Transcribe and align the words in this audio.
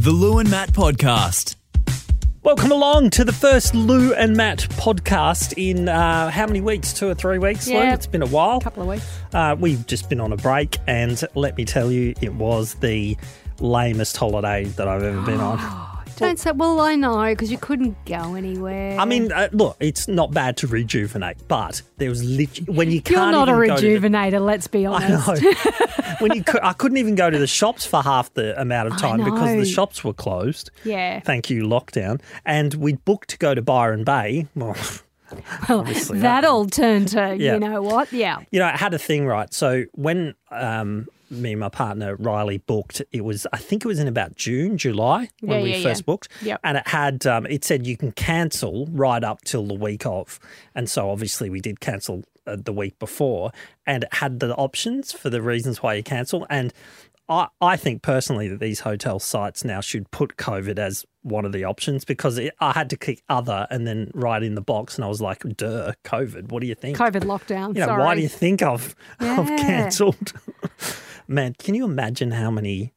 The 0.00 0.12
Lou 0.12 0.38
and 0.38 0.50
Matt 0.50 0.72
Podcast. 0.72 1.56
Welcome 2.42 2.72
along 2.72 3.10
to 3.10 3.22
the 3.22 3.34
first 3.34 3.74
Lou 3.74 4.14
and 4.14 4.34
Matt 4.34 4.60
podcast 4.70 5.52
in 5.58 5.90
uh, 5.90 6.30
how 6.30 6.46
many 6.46 6.62
weeks? 6.62 6.94
Two 6.94 7.10
or 7.10 7.14
three 7.14 7.36
weeks, 7.36 7.66
Lou? 7.68 7.74
Yeah. 7.74 7.92
It's 7.92 8.06
been 8.06 8.22
a 8.22 8.26
while. 8.26 8.56
A 8.56 8.60
couple 8.62 8.82
of 8.82 8.88
weeks. 8.88 9.06
Uh, 9.34 9.56
we've 9.60 9.86
just 9.86 10.08
been 10.08 10.18
on 10.18 10.32
a 10.32 10.38
break, 10.38 10.78
and 10.86 11.22
let 11.34 11.58
me 11.58 11.66
tell 11.66 11.92
you, 11.92 12.14
it 12.22 12.32
was 12.32 12.76
the 12.76 13.14
lamest 13.58 14.16
holiday 14.16 14.64
that 14.64 14.88
I've 14.88 15.02
ever 15.02 15.20
been 15.20 15.38
on. 15.38 15.58
Don't 16.20 16.38
say, 16.38 16.52
well, 16.52 16.80
I 16.80 16.94
know, 16.94 17.24
because 17.30 17.50
you 17.50 17.58
couldn't 17.58 17.96
go 18.06 18.34
anywhere. 18.34 18.98
I 18.98 19.04
mean, 19.04 19.32
uh, 19.32 19.48
look, 19.52 19.76
it's 19.80 20.06
not 20.08 20.32
bad 20.32 20.56
to 20.58 20.66
rejuvenate, 20.66 21.36
but 21.48 21.82
there 21.98 22.08
was 22.08 22.22
literally 22.24 22.72
when 22.74 22.90
you 22.90 23.02
can't. 23.02 23.16
you're 23.16 23.30
not 23.32 23.48
a 23.48 23.52
even 23.52 23.68
go 23.68 23.76
to 23.76 24.00
the- 24.00 24.08
rejuvenator, 24.08 24.40
let's 24.44 24.66
be 24.66 24.86
I 24.86 24.92
honest. 25.12 25.42
know. 25.42 25.52
when 26.20 26.34
you, 26.34 26.44
cou- 26.44 26.60
I 26.62 26.72
couldn't 26.74 26.98
even 26.98 27.14
go 27.14 27.30
to 27.30 27.38
the 27.38 27.46
shops 27.46 27.84
for 27.86 28.02
half 28.02 28.32
the 28.34 28.58
amount 28.60 28.88
of 28.92 28.98
time 28.98 29.18
because 29.24 29.40
know. 29.50 29.60
the 29.60 29.66
shops 29.66 30.04
were 30.04 30.12
closed. 30.14 30.70
Yeah. 30.84 31.20
Thank 31.20 31.50
you, 31.50 31.64
lockdown. 31.64 32.20
And 32.44 32.74
we'd 32.74 33.04
booked 33.04 33.30
to 33.30 33.38
go 33.38 33.54
to 33.54 33.62
Byron 33.62 34.04
Bay. 34.04 34.46
Well, 34.54 34.76
Well, 35.68 35.78
obviously 35.80 36.18
that 36.20 36.44
all 36.44 36.66
turned 36.66 37.08
to, 37.08 37.36
Yeah. 37.38 37.54
you 37.54 37.60
know 37.60 37.80
what? 37.82 38.12
Yeah. 38.12 38.38
you 38.50 38.58
know, 38.58 38.66
I 38.66 38.76
had 38.76 38.94
a 38.94 38.98
thing 38.98 39.26
right. 39.26 39.52
So 39.54 39.84
when 39.92 40.34
um, 40.50 41.06
me 41.30 41.52
and 41.52 41.60
my 41.60 41.68
partner 41.68 42.16
Riley 42.16 42.58
booked, 42.58 43.02
it 43.12 43.22
was 43.24 43.46
I 43.52 43.56
think 43.58 43.84
it 43.84 43.88
was 43.88 43.98
in 43.98 44.08
about 44.08 44.34
June, 44.36 44.76
July 44.78 45.28
when 45.40 45.58
Yeah, 45.58 45.62
we 45.62 45.74
yeah, 45.76 45.82
first 45.82 46.00
yeah. 46.02 46.04
booked, 46.06 46.28
Yep. 46.42 46.60
and 46.64 46.76
it 46.78 46.88
had 46.88 47.26
um, 47.26 47.46
it 47.46 47.64
said 47.64 47.86
you 47.86 47.96
can 47.96 48.12
cancel 48.12 48.86
right 48.90 49.22
up 49.22 49.42
till 49.44 49.66
the 49.66 49.74
week 49.74 50.04
of, 50.06 50.38
and 50.74 50.88
so 50.90 51.10
obviously 51.10 51.48
we 51.50 51.60
did 51.60 51.80
cancel 51.80 52.24
uh, 52.46 52.56
the 52.58 52.72
week 52.72 52.98
before, 52.98 53.52
and 53.86 54.04
it 54.04 54.14
had 54.14 54.40
the 54.40 54.54
options 54.56 55.12
for 55.12 55.30
the 55.30 55.40
reasons 55.42 55.82
why 55.82 55.94
you 55.94 56.02
cancel, 56.02 56.46
and 56.50 56.72
I, 57.28 57.46
I 57.60 57.76
think 57.76 58.02
personally 58.02 58.48
that 58.48 58.58
these 58.58 58.80
hotel 58.80 59.20
sites 59.20 59.64
now 59.64 59.80
should 59.80 60.10
put 60.10 60.36
COVID 60.36 60.80
as 60.80 61.06
one 61.22 61.44
of 61.44 61.52
the 61.52 61.64
options 61.64 62.04
because 62.04 62.38
it, 62.38 62.52
I 62.60 62.72
had 62.72 62.90
to 62.90 62.96
click 62.96 63.22
other 63.28 63.68
and 63.70 63.86
then 63.86 64.10
write 64.14 64.42
in 64.42 64.56
the 64.56 64.60
box, 64.62 64.96
and 64.96 65.04
I 65.04 65.08
was 65.08 65.20
like, 65.20 65.44
"Duh, 65.56 65.92
COVID. 66.04 66.50
What 66.50 66.60
do 66.60 66.66
you 66.66 66.74
think?" 66.74 66.96
COVID 66.98 67.22
lockdown. 67.24 67.68
you 67.74 67.80
know, 67.80 67.86
sorry. 67.86 68.02
why 68.02 68.14
do 68.16 68.20
you 68.22 68.28
think 68.28 68.62
I've 68.62 68.96
I've 69.20 69.48
Yeah. 69.48 69.56
cancelled? 69.58 70.32
Man, 71.30 71.54
can 71.58 71.76
you 71.76 71.84
imagine 71.84 72.32
how 72.32 72.50
many 72.50 72.92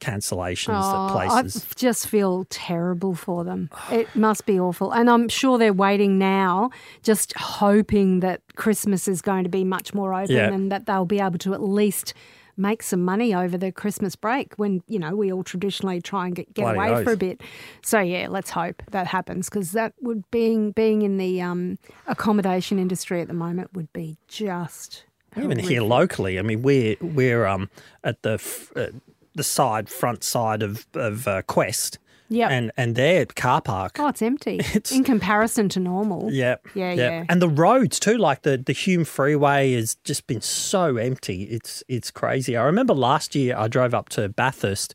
cancellations 0.00 0.80
Oh, 0.82 1.06
that 1.06 1.14
I 1.14 1.40
places? 1.40 1.66
just 1.76 2.08
feel 2.08 2.44
terrible 2.50 3.14
for 3.14 3.44
them. 3.44 3.70
It 3.92 4.08
must 4.16 4.44
be 4.44 4.58
awful. 4.58 4.90
And 4.92 5.08
I'm 5.08 5.28
sure 5.28 5.56
they're 5.56 5.72
waiting 5.72 6.18
now, 6.18 6.70
just 7.04 7.32
hoping 7.36 8.20
that 8.20 8.42
Christmas 8.56 9.06
is 9.06 9.22
going 9.22 9.44
to 9.44 9.48
be 9.50 9.62
much 9.62 9.94
more 9.94 10.12
open 10.12 10.34
Yeah. 10.34 10.52
and 10.52 10.70
that 10.72 10.86
they'll 10.86 11.04
be 11.06 11.20
able 11.20 11.38
to 11.38 11.54
at 11.54 11.62
least 11.62 12.12
make 12.58 12.82
some 12.82 13.04
money 13.04 13.32
over 13.34 13.56
the 13.56 13.70
Christmas 13.70 14.16
break 14.16 14.54
when, 14.56 14.82
you 14.88 14.98
know, 14.98 15.14
we 15.14 15.32
all 15.32 15.44
traditionally 15.44 16.00
try 16.00 16.26
and 16.26 16.34
get, 16.34 16.52
get 16.54 16.62
Bloody 16.64 16.78
away 16.90 17.04
for 17.04 17.12
a 17.12 17.16
bit. 17.16 17.40
So 17.82 18.00
yeah, 18.00 18.26
let's 18.28 18.50
hope 18.50 18.82
that 18.90 19.06
happens 19.06 19.48
because 19.48 19.72
that 19.72 19.92
would 20.00 20.28
being 20.32 20.72
being 20.72 21.02
in 21.02 21.18
the 21.18 21.40
um, 21.40 21.78
accommodation 22.08 22.78
industry 22.80 23.20
at 23.20 23.28
the 23.28 23.34
moment 23.34 23.72
would 23.74 23.92
be 23.92 24.16
just 24.26 25.04
Even 25.36 25.58
here 25.58 25.82
locally, 25.82 26.38
I 26.38 26.42
mean, 26.42 26.62
we're 26.62 26.96
we're 27.00 27.46
um 27.46 27.68
at 28.04 28.22
the 28.22 28.32
f- 28.34 28.72
uh, 28.76 28.86
the 29.34 29.44
side 29.44 29.88
front 29.88 30.24
side 30.24 30.62
of 30.62 30.86
of 30.94 31.28
uh, 31.28 31.42
Quest, 31.42 31.98
Yep. 32.28 32.50
and 32.50 32.72
and 32.76 32.96
their 32.96 33.26
car 33.26 33.60
park. 33.60 33.96
Oh, 34.00 34.08
it's 34.08 34.22
empty 34.22 34.56
It's- 34.74 34.90
in 34.92 35.04
comparison 35.04 35.68
to 35.70 35.80
normal. 35.80 36.32
Yeah, 36.32 36.56
Yeah, 36.74 36.92
yeah. 36.94 37.24
and 37.28 37.40
the 37.42 37.48
roads 37.48 38.00
too. 38.00 38.16
Like 38.18 38.42
the 38.42 38.56
the 38.56 38.72
Hume 38.72 39.04
Freeway 39.04 39.74
has 39.74 39.96
just 40.04 40.26
been 40.26 40.40
so 40.40 40.96
empty. 40.96 41.44
It's 41.44 41.84
it's 41.88 42.10
crazy. 42.10 42.56
I 42.56 42.64
remember 42.64 42.94
last 42.94 43.34
year 43.34 43.54
I 43.56 43.68
drove 43.68 43.94
up 43.94 44.08
to 44.10 44.28
Bathurst 44.28 44.94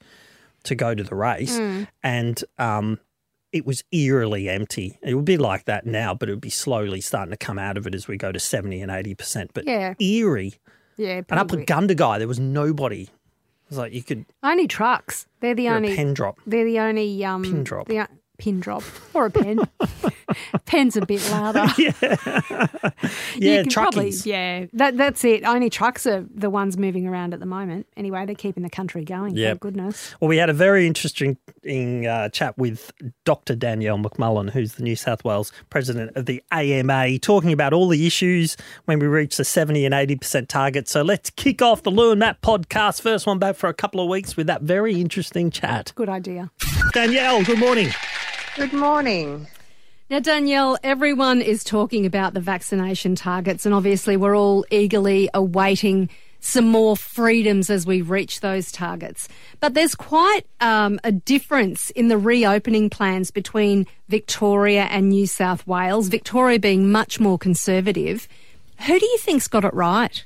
to 0.64 0.76
go 0.76 0.94
to 0.96 1.04
the 1.04 1.16
race, 1.16 1.58
Hmm. 1.58 1.84
and 2.04 2.44
um, 2.58 3.00
it 3.52 3.66
was 3.66 3.84
eerily 3.92 4.48
empty. 4.50 4.98
It 5.02 5.16
would 5.16 5.26
be 5.26 5.38
like 5.38 5.66
that 5.66 5.86
now, 5.86 6.14
but 6.14 6.30
it 6.30 6.34
would 6.34 6.42
be 6.42 6.50
slowly 6.50 7.02
starting 7.02 7.32
to 7.32 7.38
come 7.38 7.60
out 7.60 7.78
of 7.78 7.86
it 7.88 7.94
as 7.96 8.08
we 8.08 8.18
go 8.18 8.32
to 8.32 8.40
seventy 8.40 8.82
and 8.82 8.92
eighty 8.92 9.14
percent. 9.16 9.52
But 9.54 9.66
Yeah. 9.68 9.94
eerie. 10.00 10.54
Yeah, 10.98 11.22
And 11.30 11.40
up 11.40 11.52
at. 11.52 11.60
Gundagai, 11.66 12.20
there 12.20 12.28
was 12.28 12.40
nobody. 12.40 13.04
It 13.04 13.10
was 13.70 13.78
like 13.78 13.94
you 13.94 14.04
could 14.04 14.26
only 14.44 14.68
trucks. 14.68 15.26
They're 15.40 15.56
the 15.56 15.70
only. 15.70 15.96
pen 15.96 16.14
drop. 16.14 16.40
They're 16.46 16.66
the 16.66 16.80
only 16.80 17.24
um, 17.26 17.44
Pin 17.44 17.64
drop. 17.64 17.88
The, 17.88 18.08
pin 18.38 18.60
drop 18.60 18.84
or 19.14 19.28
a 19.28 19.32
pen. 19.32 19.60
Pen's 20.66 20.98
a 20.98 21.06
bit 21.06 21.22
louder. 21.32 21.66
Yeah, 23.36 23.58
You 23.58 23.64
can 23.64 23.72
probably- 23.72 24.12
yeah, 24.26 24.66
that 24.74 24.98
that's 24.98 25.24
it. 25.24 25.44
Only 25.46 25.70
trucks 25.70 26.06
are 26.06 26.26
the 26.34 26.50
ones 26.50 26.78
moving 26.78 27.08
around 27.08 27.34
at 27.34 27.40
the 27.40 27.46
moment. 27.46 27.88
Anyway, 27.98 28.26
they're 28.26 28.36
keeping 28.36 28.64
the 28.64 28.70
country 28.70 29.04
going. 29.04 29.36
Yep. 29.36 29.48
Thank 29.50 29.60
goodness. 29.62 30.16
Well, 30.20 30.28
we 30.30 30.38
had 30.38 30.50
a 30.50 30.54
very 30.54 30.86
interesting 30.86 31.38
uh, 32.08 32.30
chat 32.30 32.58
with 32.58 32.92
Dr. 33.26 33.56
Danielle 33.56 33.98
McMullen, 33.98 34.50
who's 34.52 34.76
the 34.76 34.84
New 34.84 34.96
South 34.96 35.24
Wales 35.24 35.52
president 35.70 36.16
of 36.16 36.26
the 36.26 36.44
AMA, 36.52 37.20
talking 37.20 37.52
about 37.54 37.74
all 37.74 37.88
the 37.88 38.06
issues 38.06 38.58
when 38.86 39.00
we 39.00 39.08
reach 39.08 39.38
the 39.38 39.46
70 39.46 39.86
and 39.86 39.94
80% 39.94 40.48
target. 40.48 40.88
So 40.88 41.02
let's 41.02 41.30
kick 41.32 41.62
off 41.62 41.84
the 41.84 41.92
Lou 41.92 42.12
and 42.12 42.20
Matt 42.20 42.42
podcast, 42.42 43.02
first 43.02 43.26
one 43.26 43.40
back 43.40 43.56
for 43.56 43.68
a 43.70 43.74
couple 43.74 44.02
of 44.02 44.10
weeks 44.10 44.36
with 44.38 44.48
that 44.48 44.62
very 44.62 45.00
interesting 45.00 45.50
chat. 45.52 45.92
Good 45.96 46.10
idea. 46.10 46.52
Danielle, 46.94 47.44
good 47.44 47.60
morning. 47.60 47.90
Good 48.56 48.74
morning. 48.74 49.48
Now, 50.12 50.20
Danielle, 50.20 50.78
everyone 50.84 51.42
is 51.42 51.64
talking 51.64 52.06
about 52.06 52.34
the 52.34 52.42
vaccination 52.42 53.16
targets, 53.16 53.66
and 53.66 53.74
obviously, 53.74 54.18
we're 54.18 54.36
all 54.36 54.66
eagerly 54.70 55.30
awaiting 55.34 56.10
some 56.42 56.68
more 56.68 56.98
freedoms 56.98 57.70
as 57.70 57.86
we 57.86 58.02
reach 58.02 58.42
those 58.42 58.74
targets. 58.74 59.30
But 59.62 59.74
there's 59.74 59.96
quite 59.96 60.42
um, 60.60 61.00
a 61.06 61.14
difference 61.14 61.92
in 61.92 62.10
the 62.10 62.18
reopening 62.18 62.90
plans 62.90 63.32
between 63.32 63.88
Victoria 64.10 64.82
and 64.82 65.08
New 65.08 65.28
South 65.28 65.66
Wales, 65.66 66.10
Victoria 66.10 66.60
being 66.60 66.92
much 66.92 67.22
more 67.22 67.38
conservative. 67.38 68.28
Who 68.88 69.00
do 69.00 69.06
you 69.06 69.18
think's 69.18 69.48
got 69.48 69.64
it 69.64 69.74
right? 69.74 70.26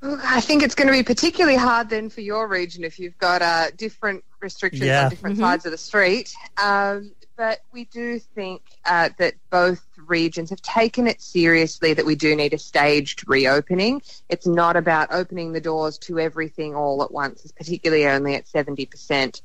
I 0.00 0.40
think 0.40 0.62
it's 0.62 0.74
going 0.74 0.86
to 0.86 0.94
be 0.94 1.02
particularly 1.02 1.58
hard 1.58 1.90
then 1.90 2.08
for 2.08 2.22
your 2.22 2.48
region 2.48 2.84
if 2.84 2.98
you've 2.98 3.18
got 3.18 3.42
uh, 3.42 3.66
different 3.76 4.24
restrictions 4.40 4.86
Yeah. 4.86 5.04
on 5.04 5.10
different 5.10 5.36
sides 5.36 5.66
of 5.66 5.72
the 5.72 5.78
street. 5.78 6.34
Um, 6.56 7.12
but 7.36 7.60
we 7.72 7.84
do 7.86 8.18
think 8.18 8.62
uh, 8.84 9.10
that 9.18 9.34
both 9.50 9.82
regions 9.96 10.50
have 10.50 10.62
taken 10.62 11.06
it 11.06 11.20
seriously 11.20 11.94
that 11.94 12.06
we 12.06 12.14
do 12.14 12.36
need 12.36 12.54
a 12.54 12.58
staged 12.58 13.24
reopening. 13.26 14.02
It's 14.28 14.46
not 14.46 14.76
about 14.76 15.08
opening 15.12 15.52
the 15.52 15.60
doors 15.60 15.98
to 15.98 16.18
everything 16.18 16.74
all 16.74 17.02
at 17.02 17.12
once, 17.12 17.50
particularly 17.56 18.06
only 18.06 18.34
at 18.34 18.46
70%. 18.46 19.40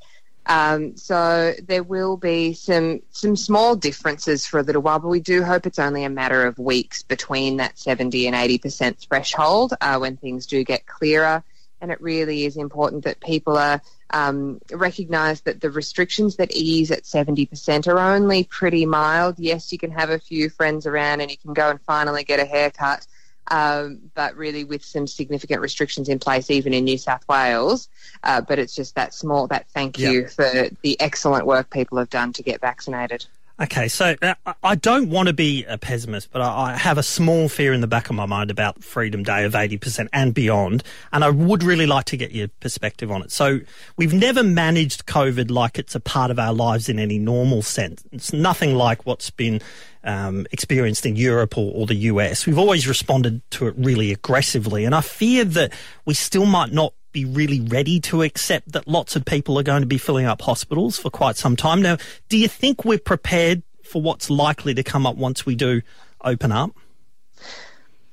Um, 0.46 0.96
so 0.96 1.54
there 1.62 1.82
will 1.82 2.16
be 2.16 2.54
some 2.54 3.00
some 3.10 3.36
small 3.36 3.76
differences 3.76 4.46
for 4.46 4.58
a 4.58 4.62
little 4.62 4.82
while, 4.82 4.98
but 4.98 5.08
we 5.08 5.20
do 5.20 5.42
hope 5.42 5.66
it's 5.66 5.78
only 5.78 6.04
a 6.04 6.10
matter 6.10 6.46
of 6.46 6.58
weeks 6.58 7.02
between 7.02 7.58
that 7.58 7.78
70 7.78 8.26
and 8.26 8.34
80 8.34 8.58
percent 8.58 8.98
threshold 8.98 9.74
uh, 9.80 9.98
when 9.98 10.16
things 10.16 10.46
do 10.46 10.64
get 10.64 10.86
clearer. 10.86 11.44
And 11.80 11.90
it 11.90 12.00
really 12.00 12.44
is 12.44 12.56
important 12.56 13.04
that 13.04 13.20
people 13.20 13.56
are 13.56 13.80
um, 14.12 14.60
recognise 14.72 15.40
that 15.42 15.60
the 15.60 15.70
restrictions 15.70 16.36
that 16.36 16.50
ease 16.52 16.90
at 16.90 17.04
70% 17.04 17.86
are 17.86 17.98
only 17.98 18.44
pretty 18.44 18.86
mild. 18.86 19.38
Yes, 19.38 19.72
you 19.72 19.78
can 19.78 19.90
have 19.90 20.10
a 20.10 20.18
few 20.18 20.50
friends 20.50 20.86
around 20.86 21.20
and 21.20 21.30
you 21.30 21.36
can 21.36 21.52
go 21.52 21.70
and 21.70 21.80
finally 21.82 22.24
get 22.24 22.40
a 22.40 22.44
haircut, 22.44 23.06
um, 23.48 24.00
but 24.14 24.36
really 24.36 24.64
with 24.64 24.84
some 24.84 25.06
significant 25.06 25.60
restrictions 25.60 26.08
in 26.08 26.18
place, 26.18 26.50
even 26.50 26.74
in 26.74 26.84
New 26.84 26.98
South 26.98 27.26
Wales. 27.28 27.88
Uh, 28.24 28.40
but 28.40 28.58
it's 28.58 28.74
just 28.74 28.94
that 28.96 29.14
small, 29.14 29.46
that 29.48 29.68
thank 29.70 29.98
you 29.98 30.26
for 30.28 30.68
the 30.82 31.00
excellent 31.00 31.46
work 31.46 31.70
people 31.70 31.98
have 31.98 32.10
done 32.10 32.32
to 32.32 32.42
get 32.42 32.60
vaccinated. 32.60 33.26
Okay, 33.60 33.88
so 33.88 34.16
uh, 34.22 34.34
I- 34.62 34.74
don't 34.74 35.10
want 35.10 35.26
to 35.28 35.34
be 35.34 35.64
a 35.64 35.76
pessimist, 35.76 36.30
but 36.32 36.40
I 36.40 36.72
I 36.72 36.76
have 36.76 36.96
a 36.96 37.02
small 37.02 37.48
fear 37.48 37.74
in 37.74 37.82
the 37.82 37.86
back 37.86 38.08
of 38.08 38.16
my 38.16 38.24
mind 38.24 38.50
about 38.50 38.82
Freedom 38.82 39.22
Day 39.22 39.44
of 39.44 39.52
80% 39.52 40.08
and 40.12 40.32
beyond. 40.32 40.82
And 41.12 41.22
I 41.22 41.28
would 41.30 41.62
really 41.62 41.86
like 41.86 42.06
to 42.06 42.16
get 42.16 42.32
your 42.32 42.48
perspective 42.60 43.10
on 43.10 43.22
it. 43.22 43.30
So 43.30 43.60
we've 43.96 44.14
never 44.14 44.42
managed 44.42 45.04
COVID 45.06 45.50
like 45.50 45.78
it's 45.78 45.94
a 45.94 46.00
part 46.00 46.30
of 46.30 46.38
our 46.38 46.54
lives 46.54 46.88
in 46.88 46.98
any 46.98 47.18
normal 47.18 47.60
sense. 47.62 48.02
It's 48.12 48.32
nothing 48.32 48.74
like 48.74 49.04
what's 49.04 49.28
been 49.30 49.60
um, 50.04 50.46
experienced 50.52 51.04
in 51.04 51.16
Europe 51.16 51.58
or, 51.58 51.72
or 51.74 51.86
the 51.86 51.96
US. 51.96 52.46
We've 52.46 52.58
always 52.58 52.88
responded 52.88 53.42
to 53.52 53.66
it 53.66 53.74
really 53.76 54.10
aggressively. 54.12 54.84
And 54.86 54.94
I 54.94 55.02
fear 55.02 55.44
that 55.44 55.72
we 56.06 56.14
still 56.14 56.46
might 56.46 56.72
not 56.72 56.94
be 57.12 57.24
really 57.24 57.60
ready 57.60 58.00
to 58.00 58.22
accept 58.22 58.72
that 58.72 58.86
lots 58.86 59.16
of 59.16 59.24
people 59.24 59.58
are 59.58 59.62
going 59.62 59.82
to 59.82 59.86
be 59.86 59.98
filling 59.98 60.26
up 60.26 60.42
hospitals 60.42 60.98
for 60.98 61.10
quite 61.10 61.36
some 61.36 61.56
time. 61.56 61.82
Now, 61.82 61.96
do 62.28 62.36
you 62.36 62.48
think 62.48 62.84
we're 62.84 62.98
prepared 62.98 63.62
for 63.84 64.00
what's 64.00 64.30
likely 64.30 64.74
to 64.74 64.82
come 64.82 65.06
up 65.06 65.16
once 65.16 65.44
we 65.44 65.54
do 65.54 65.82
open 66.22 66.52
up? 66.52 66.72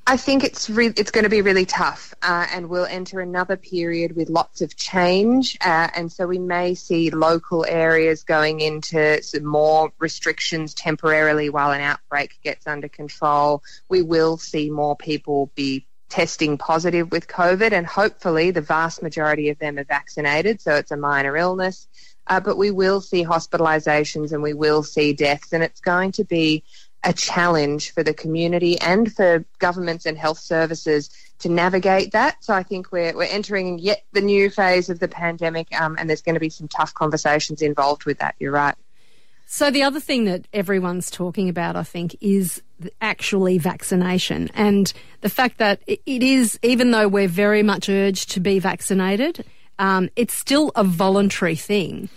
I 0.09 0.15
think 0.15 0.45
it's 0.45 0.69
re- 0.69 0.93
it's 0.95 1.11
going 1.11 1.25
to 1.25 1.29
be 1.29 1.41
really 1.41 1.65
tough, 1.65 2.13
uh, 2.21 2.47
and 2.53 2.69
we'll 2.69 2.85
enter 2.85 3.19
another 3.19 3.57
period 3.57 4.15
with 4.15 4.29
lots 4.29 4.61
of 4.61 4.77
change, 4.77 5.57
uh, 5.59 5.89
and 5.93 6.09
so 6.09 6.25
we 6.25 6.39
may 6.39 6.75
see 6.75 7.09
local 7.09 7.65
areas 7.67 8.23
going 8.23 8.61
into 8.61 9.21
some 9.21 9.45
more 9.45 9.91
restrictions 9.99 10.73
temporarily 10.73 11.49
while 11.49 11.71
an 11.71 11.81
outbreak 11.81 12.39
gets 12.41 12.65
under 12.67 12.87
control. 12.87 13.61
We 13.89 14.01
will 14.01 14.37
see 14.37 14.69
more 14.69 14.95
people 14.95 15.51
be 15.55 15.85
testing 16.09 16.57
positive 16.57 17.11
with 17.11 17.27
COVID, 17.27 17.71
and 17.71 17.85
hopefully 17.85 18.51
the 18.51 18.61
vast 18.61 19.03
majority 19.03 19.49
of 19.49 19.59
them 19.59 19.77
are 19.77 19.83
vaccinated, 19.83 20.61
so 20.61 20.75
it's 20.75 20.91
a 20.91 20.97
minor 20.97 21.35
illness. 21.35 21.87
Uh, 22.27 22.39
but 22.39 22.57
we 22.57 22.71
will 22.71 22.99
see 22.99 23.23
hospitalizations 23.23 24.33
and 24.33 24.43
we 24.43 24.53
will 24.53 24.83
see 24.83 25.13
deaths, 25.13 25.53
and 25.53 25.63
it's 25.63 25.79
going 25.79 26.11
to 26.13 26.23
be 26.23 26.63
a 27.03 27.13
challenge 27.13 27.93
for 27.93 28.03
the 28.03 28.13
community 28.13 28.79
and 28.81 29.13
for 29.13 29.45
governments 29.59 30.05
and 30.05 30.17
health 30.17 30.39
services 30.39 31.09
to 31.39 31.49
navigate 31.49 32.11
that. 32.11 32.43
So 32.43 32.53
I 32.53 32.63
think 32.63 32.91
we're, 32.91 33.15
we're 33.15 33.23
entering 33.25 33.79
yet 33.79 34.03
the 34.11 34.21
new 34.21 34.49
phase 34.49 34.89
of 34.89 34.99
the 34.99 35.07
pandemic, 35.07 35.67
um, 35.79 35.95
and 35.99 36.09
there's 36.09 36.21
going 36.21 36.35
to 36.35 36.41
be 36.41 36.49
some 36.49 36.67
tough 36.67 36.93
conversations 36.93 37.61
involved 37.61 38.05
with 38.05 38.19
that. 38.19 38.35
You're 38.39 38.51
right. 38.51 38.75
So 39.45 39.71
the 39.71 39.83
other 39.83 40.01
thing 40.01 40.25
that 40.25 40.47
everyone's 40.51 41.09
talking 41.09 41.47
about, 41.47 41.77
I 41.77 41.83
think, 41.83 42.17
is 42.19 42.61
actually 43.01 43.57
vaccination 43.57 44.49
and 44.53 44.93
the 45.21 45.29
fact 45.29 45.57
that 45.57 45.81
it 45.87 45.99
is, 46.05 46.59
even 46.61 46.91
though 46.91 47.07
we're 47.07 47.27
very 47.27 47.63
much 47.63 47.89
urged 47.89 48.31
to 48.31 48.39
be 48.39 48.59
vaccinated, 48.59 49.43
um, 49.79 50.09
it's 50.15 50.33
still 50.33 50.71
a 50.75 50.83
voluntary 50.83 51.55
thing. 51.55 52.09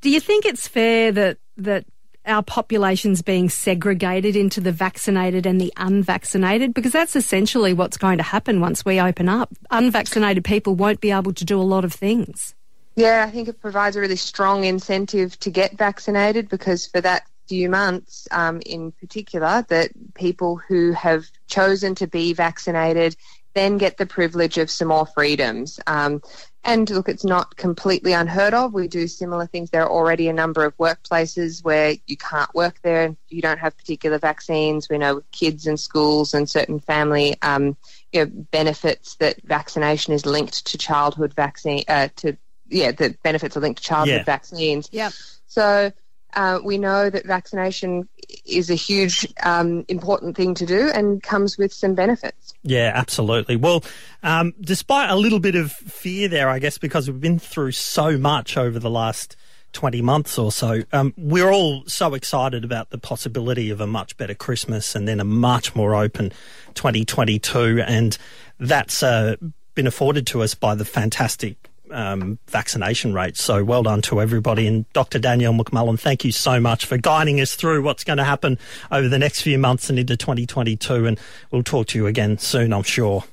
Do 0.00 0.10
you 0.10 0.20
think 0.20 0.44
it's 0.44 0.68
fair 0.68 1.12
that 1.12 1.38
that 1.56 1.86
our 2.26 2.42
population's 2.42 3.22
being 3.22 3.50
segregated 3.50 4.34
into 4.34 4.60
the 4.60 4.72
vaccinated 4.72 5.46
and 5.46 5.60
the 5.60 5.72
unvaccinated? 5.76 6.72
Because 6.72 6.92
that's 6.92 7.16
essentially 7.16 7.74
what's 7.74 7.96
going 7.96 8.18
to 8.18 8.24
happen 8.24 8.60
once 8.60 8.84
we 8.84 9.00
open 9.00 9.28
up. 9.28 9.52
Unvaccinated 9.70 10.44
people 10.44 10.74
won't 10.74 11.00
be 11.00 11.10
able 11.10 11.32
to 11.34 11.44
do 11.44 11.60
a 11.60 11.62
lot 11.62 11.84
of 11.84 11.92
things. 11.92 12.54
Yeah, 12.96 13.24
I 13.26 13.30
think 13.30 13.48
it 13.48 13.60
provides 13.60 13.96
a 13.96 14.00
really 14.00 14.16
strong 14.16 14.64
incentive 14.64 15.38
to 15.40 15.50
get 15.50 15.76
vaccinated 15.76 16.48
because 16.48 16.86
for 16.86 17.00
that 17.00 17.24
few 17.48 17.68
months 17.68 18.26
um, 18.30 18.60
in 18.66 18.92
particular, 18.92 19.64
that 19.68 19.90
people 20.14 20.56
who 20.56 20.92
have 20.92 21.24
chosen 21.46 21.94
to 21.96 22.06
be 22.06 22.32
vaccinated 22.32 23.16
then 23.54 23.78
get 23.78 23.96
the 23.96 24.06
privilege 24.06 24.58
of 24.58 24.70
some 24.70 24.88
more 24.88 25.06
freedoms. 25.06 25.78
Um, 25.86 26.22
and 26.64 26.88
look, 26.90 27.08
it's 27.08 27.24
not 27.24 27.56
completely 27.56 28.12
unheard 28.12 28.52
of. 28.52 28.72
We 28.72 28.88
do 28.88 29.06
similar 29.06 29.46
things. 29.46 29.70
There 29.70 29.84
are 29.84 29.90
already 29.90 30.28
a 30.28 30.32
number 30.32 30.64
of 30.64 30.76
workplaces 30.76 31.62
where 31.62 31.94
you 32.06 32.16
can't 32.16 32.52
work 32.54 32.80
there 32.82 33.04
and 33.04 33.16
you 33.28 33.42
don't 33.42 33.58
have 33.58 33.76
particular 33.76 34.18
vaccines. 34.18 34.88
We 34.88 34.98
know 34.98 35.16
with 35.16 35.30
kids 35.30 35.66
and 35.66 35.78
schools 35.78 36.34
and 36.34 36.48
certain 36.48 36.80
family 36.80 37.36
um, 37.42 37.76
you 38.12 38.24
know, 38.24 38.30
benefits 38.50 39.16
that 39.16 39.40
vaccination 39.44 40.14
is 40.14 40.26
linked 40.26 40.66
to 40.66 40.78
childhood 40.78 41.34
vaccine 41.34 41.84
uh, 41.88 42.08
to 42.16 42.36
yeah, 42.68 42.92
the 42.92 43.16
benefits 43.22 43.56
are 43.56 43.60
linked 43.60 43.82
to 43.82 43.86
childhood 43.86 44.20
yeah. 44.20 44.24
vaccines. 44.24 44.88
Yeah. 44.90 45.10
So 45.46 45.92
uh, 46.34 46.60
we 46.62 46.78
know 46.78 47.10
that 47.10 47.26
vaccination 47.26 48.08
is 48.44 48.70
a 48.70 48.74
huge, 48.74 49.26
um, 49.42 49.84
important 49.88 50.36
thing 50.36 50.54
to 50.54 50.66
do 50.66 50.90
and 50.90 51.22
comes 51.22 51.56
with 51.56 51.72
some 51.72 51.94
benefits. 51.94 52.54
Yeah, 52.62 52.92
absolutely. 52.94 53.56
Well, 53.56 53.84
um, 54.22 54.52
despite 54.60 55.10
a 55.10 55.16
little 55.16 55.40
bit 55.40 55.54
of 55.54 55.72
fear 55.72 56.28
there, 56.28 56.48
I 56.48 56.58
guess, 56.58 56.78
because 56.78 57.10
we've 57.10 57.20
been 57.20 57.38
through 57.38 57.72
so 57.72 58.18
much 58.18 58.56
over 58.56 58.78
the 58.78 58.90
last 58.90 59.36
20 59.72 60.02
months 60.02 60.38
or 60.38 60.50
so, 60.50 60.82
um, 60.92 61.12
we're 61.16 61.50
all 61.50 61.84
so 61.86 62.14
excited 62.14 62.64
about 62.64 62.90
the 62.90 62.98
possibility 62.98 63.70
of 63.70 63.80
a 63.80 63.86
much 63.86 64.16
better 64.16 64.34
Christmas 64.34 64.94
and 64.94 65.06
then 65.06 65.20
a 65.20 65.24
much 65.24 65.74
more 65.74 65.94
open 65.94 66.32
2022. 66.74 67.82
And 67.86 68.16
that's 68.58 69.02
uh, 69.02 69.36
been 69.74 69.86
afforded 69.86 70.26
to 70.28 70.42
us 70.42 70.54
by 70.54 70.74
the 70.74 70.84
fantastic 70.84 71.68
um, 71.94 72.38
vaccination 72.48 73.14
rates. 73.14 73.42
So 73.42 73.64
well 73.64 73.82
done 73.82 74.02
to 74.02 74.20
everybody. 74.20 74.66
And 74.66 74.90
Dr. 74.92 75.18
Danielle 75.18 75.54
McMullen, 75.54 75.98
thank 75.98 76.24
you 76.24 76.32
so 76.32 76.60
much 76.60 76.84
for 76.84 76.98
guiding 76.98 77.40
us 77.40 77.54
through 77.54 77.82
what's 77.82 78.04
going 78.04 78.18
to 78.18 78.24
happen 78.24 78.58
over 78.90 79.08
the 79.08 79.18
next 79.18 79.42
few 79.42 79.58
months 79.58 79.88
and 79.88 79.98
into 79.98 80.16
2022. 80.16 81.06
And 81.06 81.18
we'll 81.50 81.62
talk 81.62 81.86
to 81.88 81.98
you 81.98 82.06
again 82.06 82.38
soon, 82.38 82.72
I'm 82.72 82.82
sure. 82.82 83.24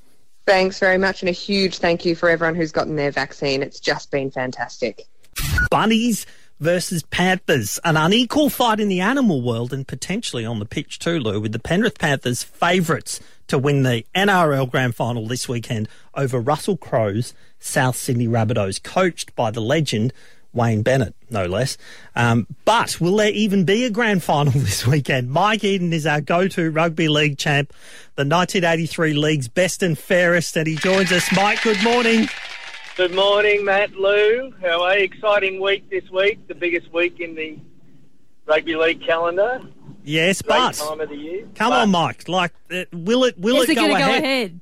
Thanks 0.46 0.80
very 0.80 0.98
much. 0.98 1.22
And 1.22 1.30
a 1.30 1.34
huge 1.34 1.78
thank 1.78 2.06
you 2.06 2.16
for 2.16 2.30
everyone 2.30 2.56
who's 2.56 2.72
gotten 2.72 2.96
their 2.96 3.12
vaccine. 3.12 3.62
It's 3.62 3.80
just 3.80 4.12
been 4.12 4.32
fantastic. 4.32 5.06
Bunnies 5.70 6.26
versus 6.62 7.02
Panthers. 7.04 7.80
An 7.84 7.98
unequal 7.98 8.50
fight 8.50 8.80
in 8.80 8.88
the 8.88 9.02
animal 9.02 9.42
world 9.42 9.74
and 9.74 9.86
potentially 9.86 10.46
on 10.46 10.60
the 10.60 10.66
pitch 10.66 11.00
too, 11.00 11.20
Lou, 11.20 11.42
with 11.42 11.52
the 11.52 11.60
Penrith 11.60 12.00
Panthers 12.00 12.44
favourites 12.44 13.20
to 13.48 13.58
win 13.58 13.84
the 13.84 14.06
NRL 14.16 14.70
Grand 14.70 14.96
Final 14.96 15.28
this 15.28 15.50
weekend 15.50 15.90
over 16.14 16.40
Russell 16.40 16.78
Crowe's 16.78 17.34
South 17.60 17.96
Sydney 17.96 18.28
Rabbitohs, 18.28 18.82
coached 18.82 19.36
by 19.36 19.52
the 19.52 19.60
legend 19.60 20.14
Wayne 20.54 20.84
Bennett, 20.84 21.16
no 21.30 21.46
less. 21.46 21.78
Um, 22.16 22.46
but 22.66 23.02
will 23.02 23.16
there 23.16 23.32
even 23.32 23.66
be 23.66 23.86
a 23.86 23.90
grand 23.90 24.24
final 24.24 24.52
this 24.56 24.86
weekend? 24.86 25.32
Mike 25.32 25.64
Eden 25.64 25.94
is 25.94 26.06
our 26.06 26.22
go-to 26.22 26.70
rugby 26.70 27.08
league 27.08 27.38
champ, 27.38 27.74
the 28.16 28.24
1983 28.24 29.14
league's 29.14 29.48
best 29.48 29.82
and 29.82 29.98
fairest, 29.98 30.56
and 30.58 30.68
he 30.68 30.76
joins 30.76 31.12
us. 31.12 31.32
Mike, 31.36 31.64
good 31.64 31.82
morning. 31.84 32.28
Good 32.98 33.16
morning, 33.16 33.64
Matt, 33.66 33.94
Lou. 33.96 34.54
How 34.62 34.84
are 34.84 34.98
you? 34.98 35.06
Exciting 35.06 35.62
week 35.62 35.90
this 35.90 36.10
week, 36.12 36.46
the 36.48 36.56
biggest 36.56 36.92
week 36.94 37.20
in 37.20 37.36
the 37.36 37.58
rugby 38.46 38.76
league 38.76 39.02
calendar. 39.06 39.62
Yes, 40.04 40.42
Great 40.42 40.58
but 40.58 40.74
time 40.76 41.00
of 41.00 41.10
the 41.10 41.16
year. 41.16 41.48
come 41.56 41.70
But- 41.72 41.82
on, 41.84 41.92
Mike. 41.92 42.28
Like, 42.28 42.52
uh, 42.72 42.84
will 42.92 43.24
it? 43.24 43.38
Will 43.40 43.58
Is 43.62 43.70
it 43.70 43.72
it 43.72 43.76
go 43.76 43.82
going 43.88 43.96
ahead? 43.96 44.22
go 44.22 44.28
ahead? 44.28 44.62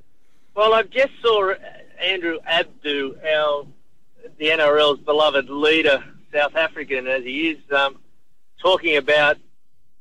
Well, 0.56 0.74
I 0.74 0.84
just 0.84 1.12
saw 1.22 1.54
Andrew 2.02 2.38
Abdo, 2.48 3.18
our 3.26 3.66
the 4.38 4.50
NRL's 4.50 5.00
beloved 5.00 5.50
leader, 5.50 6.04
South 6.34 6.56
African 6.56 7.08
as 7.08 7.24
he 7.24 7.50
is, 7.52 7.72
um, 7.72 7.98
talking 8.62 8.96
about 8.98 9.38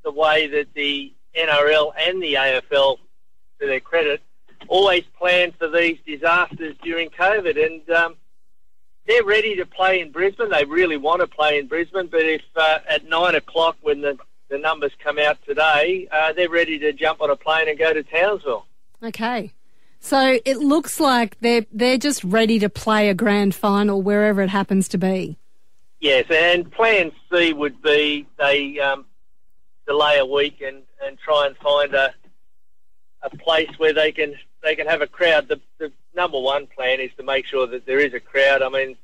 the 0.04 0.12
way 0.12 0.46
that 0.48 0.74
the 0.74 1.12
NRL 1.34 1.92
and 1.98 2.22
the 2.22 2.34
AFL, 2.34 2.98
to 3.60 3.66
their 3.66 3.80
credit, 3.80 4.20
always 4.68 5.04
plan 5.18 5.52
for 5.58 5.68
these 5.68 5.98
disasters 6.06 6.76
during 6.82 7.10
COVID, 7.10 7.64
and 7.64 7.90
um, 7.90 8.16
they're 9.06 9.24
ready 9.24 9.56
to 9.56 9.66
play 9.66 10.00
in 10.00 10.12
Brisbane. 10.12 10.50
They 10.50 10.64
really 10.64 10.96
want 10.96 11.20
to 11.20 11.26
play 11.26 11.58
in 11.58 11.66
Brisbane, 11.66 12.08
but 12.08 12.20
if 12.20 12.42
uh, 12.54 12.78
at 12.88 13.08
nine 13.08 13.34
o'clock 13.34 13.76
when 13.80 14.02
the 14.02 14.18
the 14.48 14.58
numbers 14.58 14.92
come 15.02 15.18
out 15.18 15.36
today, 15.46 16.08
uh, 16.10 16.32
they're 16.32 16.48
ready 16.48 16.78
to 16.78 16.92
jump 16.92 17.20
on 17.20 17.30
a 17.30 17.36
plane 17.36 17.68
and 17.68 17.78
go 17.78 17.92
to 17.92 18.02
Townsville. 18.02 18.64
Okay. 19.02 19.52
So 20.00 20.38
it 20.44 20.58
looks 20.58 21.00
like 21.00 21.38
they're 21.40 21.66
they're 21.72 21.98
just 21.98 22.22
ready 22.24 22.58
to 22.60 22.68
play 22.68 23.08
a 23.08 23.14
grand 23.14 23.54
final 23.54 24.00
wherever 24.00 24.42
it 24.42 24.48
happens 24.48 24.88
to 24.88 24.98
be. 24.98 25.38
Yes, 26.00 26.26
and 26.30 26.70
Plan 26.70 27.10
C 27.30 27.52
would 27.52 27.82
be 27.82 28.26
they 28.38 28.78
um, 28.78 29.04
delay 29.86 30.18
a 30.18 30.26
week 30.26 30.62
and, 30.64 30.82
and 31.04 31.18
try 31.18 31.46
and 31.46 31.56
find 31.56 31.94
a 31.94 32.14
a 33.22 33.30
place 33.36 33.70
where 33.78 33.92
they 33.92 34.12
can 34.12 34.34
they 34.62 34.74
can 34.74 34.86
have 34.86 35.02
a 35.02 35.06
crowd. 35.06 35.48
The, 35.48 35.60
the 35.78 35.92
number 36.14 36.38
one 36.38 36.66
plan 36.66 37.00
is 37.00 37.10
to 37.16 37.22
make 37.22 37.46
sure 37.46 37.66
that 37.66 37.86
there 37.86 37.98
is 38.00 38.14
a 38.14 38.20
crowd. 38.20 38.62
I 38.62 38.68
mean, 38.68 38.96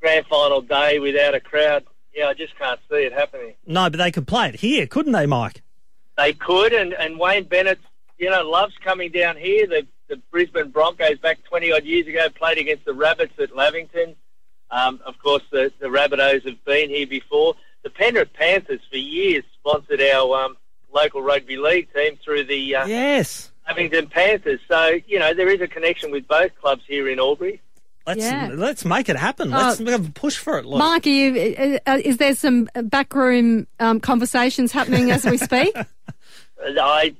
grand 0.00 0.26
final 0.26 0.60
day 0.60 0.98
without 0.98 1.34
a 1.34 1.40
crowd, 1.40 1.84
yeah, 2.14 2.26
I 2.26 2.34
just 2.34 2.58
can't 2.58 2.80
see 2.90 2.96
it 3.04 3.12
happening. 3.12 3.54
No, 3.66 3.88
but 3.90 3.98
they 3.98 4.10
could 4.10 4.26
play 4.26 4.48
it 4.48 4.56
here, 4.56 4.86
couldn't 4.86 5.12
they, 5.12 5.26
Mike? 5.26 5.62
They 6.16 6.32
could, 6.32 6.72
and, 6.72 6.92
and 6.92 7.18
Wayne 7.18 7.44
Bennett, 7.44 7.78
you 8.18 8.30
know, 8.30 8.42
loves 8.48 8.74
coming 8.82 9.10
down 9.10 9.36
here. 9.36 9.66
The, 9.66 9.86
the 10.08 10.16
Brisbane 10.30 10.70
Broncos 10.70 11.18
back 11.18 11.42
20 11.44 11.72
odd 11.72 11.84
years 11.84 12.06
ago 12.06 12.28
played 12.30 12.58
against 12.58 12.84
the 12.84 12.94
Rabbits 12.94 13.38
at 13.38 13.54
Lavington. 13.54 14.16
Um, 14.70 15.00
of 15.04 15.18
course, 15.18 15.42
the, 15.50 15.72
the 15.80 15.86
Rabbitohs 15.86 16.44
have 16.46 16.64
been 16.64 16.90
here 16.90 17.06
before. 17.06 17.54
The 17.82 17.90
Penrith 17.90 18.32
Panthers 18.34 18.80
for 18.90 18.98
years 18.98 19.44
sponsored 19.58 20.00
our 20.02 20.44
um, 20.44 20.56
local 20.92 21.22
rugby 21.22 21.56
league 21.56 21.92
team 21.94 22.18
through 22.22 22.44
the 22.44 22.76
uh, 22.76 22.86
Yes. 22.86 23.50
Lavington 23.70 24.08
Panthers. 24.08 24.60
So, 24.68 24.98
you 25.06 25.18
know, 25.18 25.32
there 25.32 25.48
is 25.48 25.60
a 25.60 25.68
connection 25.68 26.10
with 26.10 26.26
both 26.26 26.50
clubs 26.60 26.82
here 26.86 27.08
in 27.08 27.18
Albury. 27.18 27.60
Let's 28.06 28.20
Yeah. 28.20 28.50
let's 28.52 28.84
make 28.84 29.08
it 29.08 29.16
happen. 29.16 29.50
Let's 29.50 29.78
have 29.78 30.08
a 30.08 30.10
push 30.10 30.36
for 30.36 30.58
it. 30.58 30.64
Look. 30.64 30.78
Mark, 30.78 31.06
are 31.06 31.10
you, 31.10 31.54
uh, 31.86 31.90
uh, 31.90 31.98
is 32.02 32.16
there 32.16 32.34
some 32.34 32.68
backroom 32.74 33.66
um, 33.78 34.00
conversations 34.00 34.72
happening 34.72 35.10
as 35.10 35.24
we 35.24 35.36
speak? 35.36 35.74
I 36.64 37.14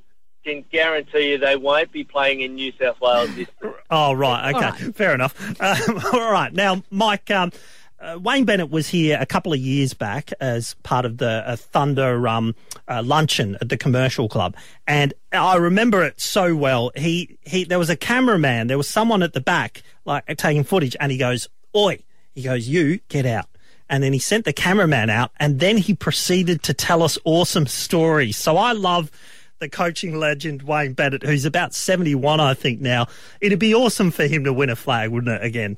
can 0.44 0.64
guarantee 0.72 1.32
you 1.32 1.38
they 1.38 1.56
won't 1.56 1.92
be 1.92 2.02
playing 2.02 2.40
in 2.40 2.54
New 2.54 2.72
South 2.80 3.00
Wales 3.00 3.34
this 3.36 3.46
Oh, 3.90 4.12
right. 4.14 4.54
Okay. 4.54 4.64
All 4.64 4.72
right. 4.72 4.96
Fair 4.96 5.14
enough. 5.14 5.34
Um, 5.60 6.00
all 6.12 6.32
right. 6.32 6.52
Now, 6.52 6.82
Mike, 6.90 7.30
um, 7.30 7.52
uh, 8.00 8.18
Wayne 8.18 8.44
Bennett 8.44 8.70
was 8.70 8.88
here 8.88 9.18
a 9.20 9.26
couple 9.26 9.52
of 9.52 9.58
years 9.58 9.94
back 9.94 10.32
as 10.40 10.74
part 10.82 11.04
of 11.04 11.18
the 11.18 11.42
uh, 11.46 11.56
Thunder 11.56 12.26
um, 12.26 12.54
uh, 12.88 13.02
luncheon 13.04 13.58
at 13.60 13.68
the 13.68 13.76
Commercial 13.76 14.28
Club, 14.28 14.56
and 14.86 15.12
I 15.32 15.56
remember 15.56 16.04
it 16.04 16.20
so 16.20 16.56
well. 16.56 16.92
He 16.96 17.38
he, 17.42 17.64
there 17.64 17.78
was 17.78 17.90
a 17.90 17.96
cameraman, 17.96 18.68
there 18.68 18.78
was 18.78 18.88
someone 18.88 19.22
at 19.22 19.32
the 19.32 19.40
back 19.40 19.82
like 20.04 20.24
taking 20.38 20.64
footage, 20.64 20.96
and 20.98 21.12
he 21.12 21.18
goes, 21.18 21.48
"Oi!" 21.76 21.98
He 22.34 22.42
goes, 22.42 22.68
"You 22.68 23.00
get 23.08 23.26
out." 23.26 23.46
And 23.88 24.04
then 24.04 24.12
he 24.12 24.20
sent 24.20 24.44
the 24.44 24.52
cameraman 24.52 25.10
out, 25.10 25.32
and 25.38 25.58
then 25.58 25.76
he 25.76 25.94
proceeded 25.94 26.62
to 26.62 26.74
tell 26.74 27.02
us 27.02 27.18
awesome 27.24 27.66
stories. 27.66 28.36
So 28.36 28.56
I 28.56 28.72
love 28.72 29.10
the 29.58 29.68
coaching 29.68 30.16
legend 30.16 30.62
Wayne 30.62 30.94
Bennett, 30.94 31.22
who's 31.22 31.44
about 31.44 31.74
71, 31.74 32.40
I 32.40 32.54
think 32.54 32.80
now. 32.80 33.08
It'd 33.40 33.58
be 33.58 33.74
awesome 33.74 34.10
for 34.10 34.26
him 34.26 34.44
to 34.44 34.52
win 34.52 34.70
a 34.70 34.76
flag, 34.76 35.10
wouldn't 35.10 35.42
it, 35.42 35.44
again? 35.44 35.76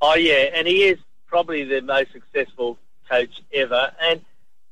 Oh 0.00 0.14
yeah, 0.14 0.50
and 0.54 0.68
he 0.68 0.84
is 0.84 0.98
probably 1.34 1.64
the 1.64 1.82
most 1.82 2.12
successful 2.12 2.78
coach 3.10 3.42
ever, 3.52 3.90
and 4.00 4.20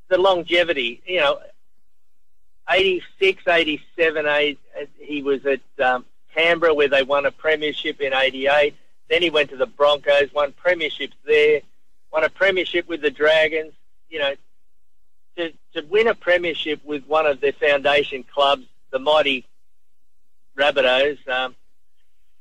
the 0.07 0.17
longevity. 0.17 1.01
You 1.05 1.19
know, 1.19 1.39
86, 2.69 3.43
87, 3.45 4.25
eight, 4.27 4.59
he 4.97 5.21
was 5.21 5.45
at 5.45 5.59
um, 5.83 6.05
Canberra 6.33 6.73
where 6.73 6.87
they 6.87 7.03
won 7.03 7.25
a 7.25 7.31
premiership 7.31 7.99
in 7.99 8.13
'88. 8.13 8.73
Then 9.09 9.21
he 9.21 9.29
went 9.29 9.49
to 9.49 9.57
the 9.57 9.65
Broncos, 9.65 10.33
won 10.33 10.53
premierships 10.53 11.17
there, 11.25 11.59
won 12.13 12.23
a 12.23 12.29
premiership 12.29 12.87
with 12.87 13.01
the 13.01 13.11
Dragons. 13.11 13.73
You 14.09 14.19
know, 14.19 14.33
to 15.35 15.51
to 15.73 15.81
win 15.89 16.07
a 16.07 16.15
premiership 16.15 16.79
with 16.85 17.05
one 17.07 17.25
of 17.25 17.41
their 17.41 17.51
foundation 17.51 18.23
clubs, 18.23 18.63
the 18.89 18.99
mighty 18.99 19.45
Rabbitohs. 20.57 21.27
Um, 21.27 21.55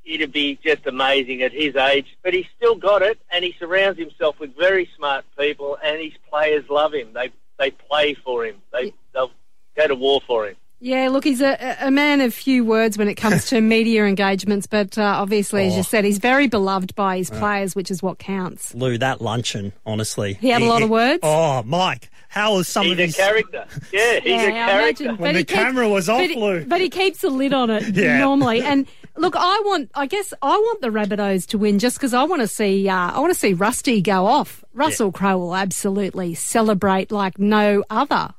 it'd 0.05 0.33
be 0.33 0.59
just 0.65 0.87
amazing 0.87 1.43
at 1.43 1.53
his 1.53 1.77
age, 1.77 2.07
but 2.23 2.35
he's 2.35 2.47
still 2.57 2.75
got 2.75 3.03
it, 3.03 3.19
and 3.31 3.45
he 3.45 3.55
surrounds 3.59 3.99
himself 3.99 4.39
with 4.41 4.57
very 4.57 4.89
smart 4.97 5.25
people, 5.39 5.79
and 5.83 6.01
his 6.01 6.13
players 6.31 6.65
love 6.69 6.93
him. 6.95 7.13
They 7.13 7.31
they 7.59 7.71
play 7.71 8.15
for 8.15 8.45
him. 8.45 8.57
They 8.73 8.93
they'll 9.15 9.31
go 9.77 9.87
to 9.89 9.95
war 9.95 10.21
for 10.27 10.47
him. 10.49 10.57
Yeah, 10.85 11.11
look, 11.11 11.23
he's 11.23 11.41
a, 11.41 11.77
a 11.81 11.93
man 11.93 12.21
of 12.21 12.35
few 12.35 12.65
words 12.65 12.99
when 12.99 13.07
it 13.07 13.15
comes 13.15 13.47
to 13.51 13.61
media 13.77 14.05
engagements, 14.05 14.67
but 14.67 14.99
uh, 14.99 15.03
obviously, 15.03 15.67
as 15.69 15.75
you 15.75 15.79
Oh. 15.81 15.83
said, 15.83 16.05
he's 16.05 16.19
very 16.19 16.49
beloved 16.49 16.97
by 16.97 17.19
his 17.19 17.31
players, 17.31 17.77
which 17.77 17.89
is 17.89 18.03
what 18.03 18.19
counts. 18.19 18.75
Lou, 18.75 18.99
that 18.99 19.21
luncheon, 19.23 19.73
honestly. 19.87 20.35
He 20.41 20.49
had 20.49 20.61
a 20.61 20.65
lot 20.65 20.83
of 20.83 20.91
words? 20.91 21.21
Oh, 21.23 21.63
Mike, 21.63 22.11
how 22.29 22.57
was 22.57 22.67
some 22.67 22.83
He's 22.87 22.93
of 22.95 22.99
a 22.99 23.03
his. 23.07 23.17
character. 23.17 23.65
Yeah, 23.93 24.15
he's 24.19 24.25
yeah, 24.33 24.43
a 24.43 24.47
I 24.47 24.51
character. 24.51 25.05
imagine. 25.05 25.17
When 25.23 25.35
the 25.37 25.45
keeps- 25.45 25.53
camera 25.53 25.89
was 25.89 26.09
off, 26.09 26.19
but 26.23 26.31
he, 26.31 26.37
Lou. 26.37 26.65
but 26.65 26.81
he 26.81 26.91
keeps 26.91 27.23
a 27.23 27.29
lid 27.29 27.53
on 27.55 27.71
it 27.71 27.85
Yeah. 27.97 28.19
normally. 28.19 28.63
And 28.63 28.89
look, 29.16 29.35
I 29.37 29.62
want, 29.64 29.90
I 29.95 30.07
guess, 30.07 30.33
I 30.42 30.57
want 30.57 30.81
the 30.81 30.88
Rabbitohs 30.88 31.47
to 31.49 31.59
win 31.59 31.78
just 31.78 31.97
because 31.97 32.14
I 32.14 32.25
want 32.25 32.42
to 32.42 32.49
see, 32.49 32.88
uh, 32.88 33.12
I 33.12 33.21
want 33.21 33.33
to 33.33 33.38
see 33.38 33.52
Rusty 33.52 34.00
go 34.00 34.26
off. 34.26 34.64
Russell 34.75 35.12
Crowe 35.12 35.38
will 35.38 35.54
absolutely 35.54 36.35
celebrate 36.35 37.11
like 37.12 37.38
no 37.38 37.85
other. 37.90 38.35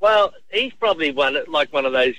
Well, 0.00 0.32
he's 0.50 0.72
probably 0.74 1.10
one 1.10 1.36
like 1.48 1.72
one 1.72 1.86
of 1.86 1.92
those 1.92 2.14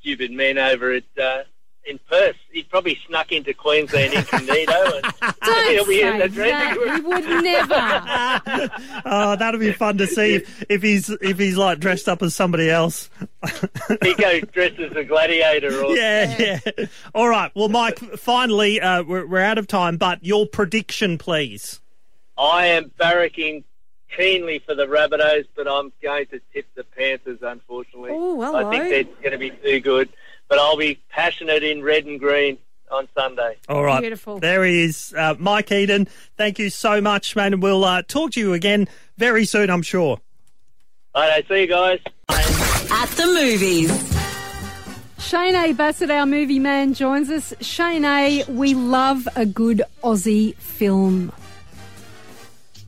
stupid 0.00 0.30
men 0.30 0.58
over 0.58 0.92
at 0.92 1.04
uh, 1.20 1.42
in 1.88 1.98
Perth. 2.10 2.36
He'd 2.52 2.68
probably 2.68 2.98
snuck 3.06 3.32
into 3.32 3.54
Queensland 3.54 4.12
incognito, 4.14 4.72
and 4.72 5.04
Don't 5.44 5.70
he'll 5.70 5.86
be 5.86 6.02
in 6.02 6.12
say 6.12 6.18
the 6.18 6.28
dressing 6.28 6.52
that. 6.52 6.76
room. 6.76 6.96
He 6.96 7.08
would 7.08 7.44
never. 7.44 9.02
Oh, 9.10 9.36
that'd 9.36 9.58
be 9.60 9.72
fun 9.72 9.98
to 9.98 10.06
see 10.06 10.34
if, 10.36 10.64
if 10.68 10.82
he's 10.82 11.08
if 11.08 11.38
he's 11.38 11.56
like 11.56 11.78
dressed 11.80 12.08
up 12.08 12.22
as 12.22 12.34
somebody 12.34 12.70
else. 12.70 13.08
He 14.02 14.14
goes 14.14 14.42
dressed 14.52 14.78
as 14.80 14.94
a 14.96 15.04
gladiator, 15.04 15.82
or 15.82 15.96
Yeah, 15.96 16.58
yeah. 16.76 16.86
All 17.14 17.28
right. 17.28 17.50
Well, 17.54 17.68
Mike, 17.68 17.98
finally, 18.16 18.80
uh, 18.80 19.02
we're, 19.02 19.26
we're 19.26 19.40
out 19.40 19.56
of 19.58 19.66
time, 19.66 19.96
but 19.96 20.22
your 20.24 20.46
prediction, 20.46 21.16
please. 21.18 21.80
I 22.36 22.66
am 22.66 22.90
barracking 22.98 23.64
keenly 24.16 24.58
for 24.60 24.74
the 24.74 24.86
Rabbitohs, 24.86 25.46
but 25.56 25.66
I'm 25.68 25.92
going 26.02 26.26
to 26.26 26.40
tip 26.52 26.66
the 26.74 26.84
Panthers. 26.84 27.38
Unfortunately, 27.42 28.10
Oh, 28.12 28.40
hello. 28.40 28.68
I 28.68 28.78
think 28.88 28.90
they're 29.20 29.30
going 29.30 29.32
to 29.32 29.38
be 29.38 29.50
too 29.50 29.80
good. 29.80 30.08
But 30.48 30.58
I'll 30.58 30.76
be 30.76 31.00
passionate 31.10 31.62
in 31.62 31.82
red 31.82 32.06
and 32.06 32.18
green 32.18 32.58
on 32.90 33.08
Sunday. 33.14 33.56
All 33.68 33.82
right. 33.82 34.00
Beautiful. 34.00 34.38
There 34.38 34.64
he 34.64 34.84
is, 34.84 35.14
uh, 35.16 35.34
Mike 35.38 35.70
Eden. 35.70 36.08
Thank 36.36 36.58
you 36.58 36.70
so 36.70 37.00
much, 37.00 37.36
man, 37.36 37.52
and 37.52 37.62
we'll 37.62 37.84
uh, 37.84 38.02
talk 38.02 38.32
to 38.32 38.40
you 38.40 38.54
again 38.54 38.88
very 39.16 39.44
soon, 39.44 39.70
I'm 39.70 39.82
sure. 39.82 40.20
All 41.14 41.28
right, 41.28 41.46
see 41.48 41.60
you 41.62 41.66
guys. 41.66 42.00
At 42.28 43.08
the 43.10 43.26
movies. 43.26 44.18
Shane 45.18 45.56
A. 45.56 45.72
Bassett, 45.72 46.10
our 46.10 46.26
movie 46.26 46.58
man, 46.58 46.94
joins 46.94 47.28
us. 47.28 47.52
Shane 47.60 48.04
A., 48.04 48.44
we 48.48 48.72
love 48.72 49.28
a 49.36 49.44
good 49.44 49.82
Aussie 50.02 50.54
film. 50.56 51.32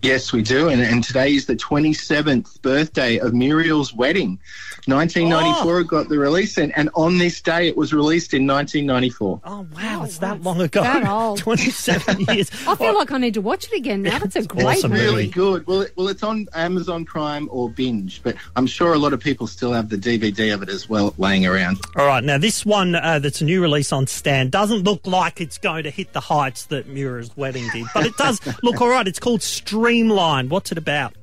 Yes, 0.02 0.32
we 0.32 0.42
do. 0.42 0.68
And, 0.68 0.80
and 0.80 1.04
today 1.04 1.34
is 1.34 1.46
the 1.46 1.56
27th 1.56 2.62
birthday 2.62 3.18
of 3.18 3.34
Muriel's 3.34 3.92
wedding. 3.92 4.38
1994 4.86 5.76
Oh. 5.76 5.78
it 5.80 5.86
got 5.88 6.08
the 6.08 6.18
release, 6.18 6.56
and, 6.56 6.74
and 6.76 6.88
on 6.94 7.18
this 7.18 7.40
day 7.42 7.68
it 7.68 7.76
was 7.76 7.92
released 7.92 8.32
in 8.32 8.46
1994. 8.46 9.40
Oh, 9.44 9.66
wow. 9.76 10.04
it's 10.04 10.18
that 10.18 10.42
long 10.42 10.60
ago. 10.60 10.82
that 10.82 11.06
old. 11.08 11.38
27 11.38 12.20
years. 12.28 12.50
I 12.66 12.74
feel 12.76 12.94
like 12.94 13.12
I 13.12 13.18
need 13.18 13.34
to 13.34 13.40
watch 13.42 13.66
it 13.66 13.76
again 13.76 14.02
now. 14.02 14.18
That's 14.18 14.36
a 14.36 14.42
great 14.46 14.64
awesome 14.66 14.90
movie. 14.92 15.02
movie. 15.04 15.14
Really 15.16 15.26
good. 15.28 15.66
Well, 15.66 15.82
it, 15.82 15.92
well, 15.96 16.08
it's 16.08 16.22
on 16.22 16.48
Amazon 16.54 17.04
Prime 17.04 17.48
or 17.52 17.68
Binge, 17.68 18.22
but 18.22 18.36
I'm 18.56 18.66
sure 18.66 18.94
a 18.94 18.98
lot 18.98 19.12
of 19.12 19.20
people 19.20 19.46
still 19.46 19.72
have 19.72 19.90
the 19.90 19.96
DVD 19.98 20.54
of 20.54 20.62
it 20.62 20.70
as 20.70 20.88
well 20.88 21.14
laying 21.18 21.44
around. 21.46 21.78
All 21.96 22.06
right. 22.06 22.24
Now, 22.24 22.38
this 22.38 22.64
one 22.64 22.94
uh, 22.94 23.18
that's 23.18 23.42
a 23.42 23.44
new 23.44 23.60
release 23.60 23.92
on 23.92 24.06
Stan 24.06 24.48
doesn't 24.48 24.82
look 24.84 25.06
like 25.06 25.40
it's 25.42 25.58
going 25.58 25.84
to 25.84 25.90
hit 25.90 26.14
the 26.14 26.20
heights 26.20 26.64
that 26.66 26.88
Muriel's 26.88 27.36
wedding 27.36 27.68
did, 27.72 27.84
but 27.92 28.06
it 28.06 28.16
does 28.16 28.40
look 28.62 28.80
all 28.80 28.88
right. 28.88 29.06
It's 29.06 29.18
called 29.20 29.42
Streamline. 29.90 30.48
What's 30.48 30.70
it 30.70 30.78
about? 30.78 31.16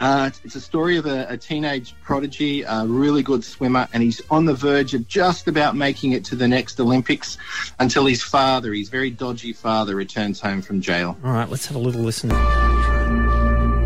Uh, 0.00 0.28
it's 0.44 0.54
a 0.54 0.60
story 0.60 0.98
of 0.98 1.06
a, 1.06 1.26
a 1.30 1.36
teenage 1.38 1.94
prodigy, 2.02 2.60
a 2.60 2.84
really 2.84 3.22
good 3.22 3.42
swimmer, 3.42 3.88
and 3.94 4.02
he's 4.02 4.20
on 4.30 4.44
the 4.44 4.52
verge 4.52 4.92
of 4.92 5.08
just 5.08 5.48
about 5.48 5.74
making 5.74 6.12
it 6.12 6.22
to 6.26 6.36
the 6.36 6.46
next 6.46 6.78
Olympics 6.78 7.38
until 7.78 8.04
his 8.04 8.22
father, 8.22 8.74
his 8.74 8.90
very 8.90 9.08
dodgy 9.08 9.54
father, 9.54 9.96
returns 9.96 10.38
home 10.42 10.60
from 10.60 10.82
jail. 10.82 11.16
All 11.24 11.32
right. 11.32 11.48
Let's 11.48 11.64
have 11.68 11.76
a 11.76 11.78
little 11.78 12.02
listen. 12.02 12.28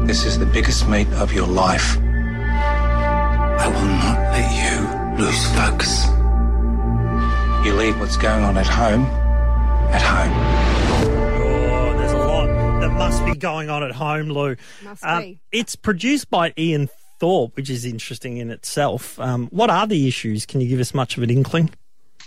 This 0.08 0.24
is 0.24 0.40
the 0.40 0.46
biggest 0.46 0.88
meet 0.88 1.06
of 1.12 1.32
your 1.32 1.46
life. 1.46 1.96
I 1.96 3.68
will 3.68 3.86
not 3.86 4.18
let 4.32 4.50
you 4.58 5.24
lose 5.24 5.46
focus. 5.54 6.06
You 7.64 7.74
leave 7.74 8.00
what's 8.00 8.16
going 8.16 8.42
on 8.42 8.56
at 8.56 8.66
home 8.66 9.04
at 9.92 10.02
home. 10.02 10.59
Must 13.00 13.24
be 13.24 13.34
going 13.34 13.70
on 13.70 13.82
at 13.82 13.92
home, 13.92 14.28
Lou. 14.28 14.56
Must 14.84 15.02
Um, 15.02 15.22
be. 15.22 15.40
It's 15.52 15.74
produced 15.74 16.28
by 16.28 16.52
Ian 16.58 16.90
Thorpe, 17.18 17.56
which 17.56 17.70
is 17.70 17.86
interesting 17.86 18.36
in 18.36 18.50
itself. 18.50 19.18
Um, 19.18 19.46
what 19.46 19.70
are 19.70 19.86
the 19.86 20.06
issues? 20.06 20.44
Can 20.44 20.60
you 20.60 20.68
give 20.68 20.80
us 20.80 20.92
much 20.92 21.16
of 21.16 21.22
an 21.22 21.30
inkling? 21.30 21.70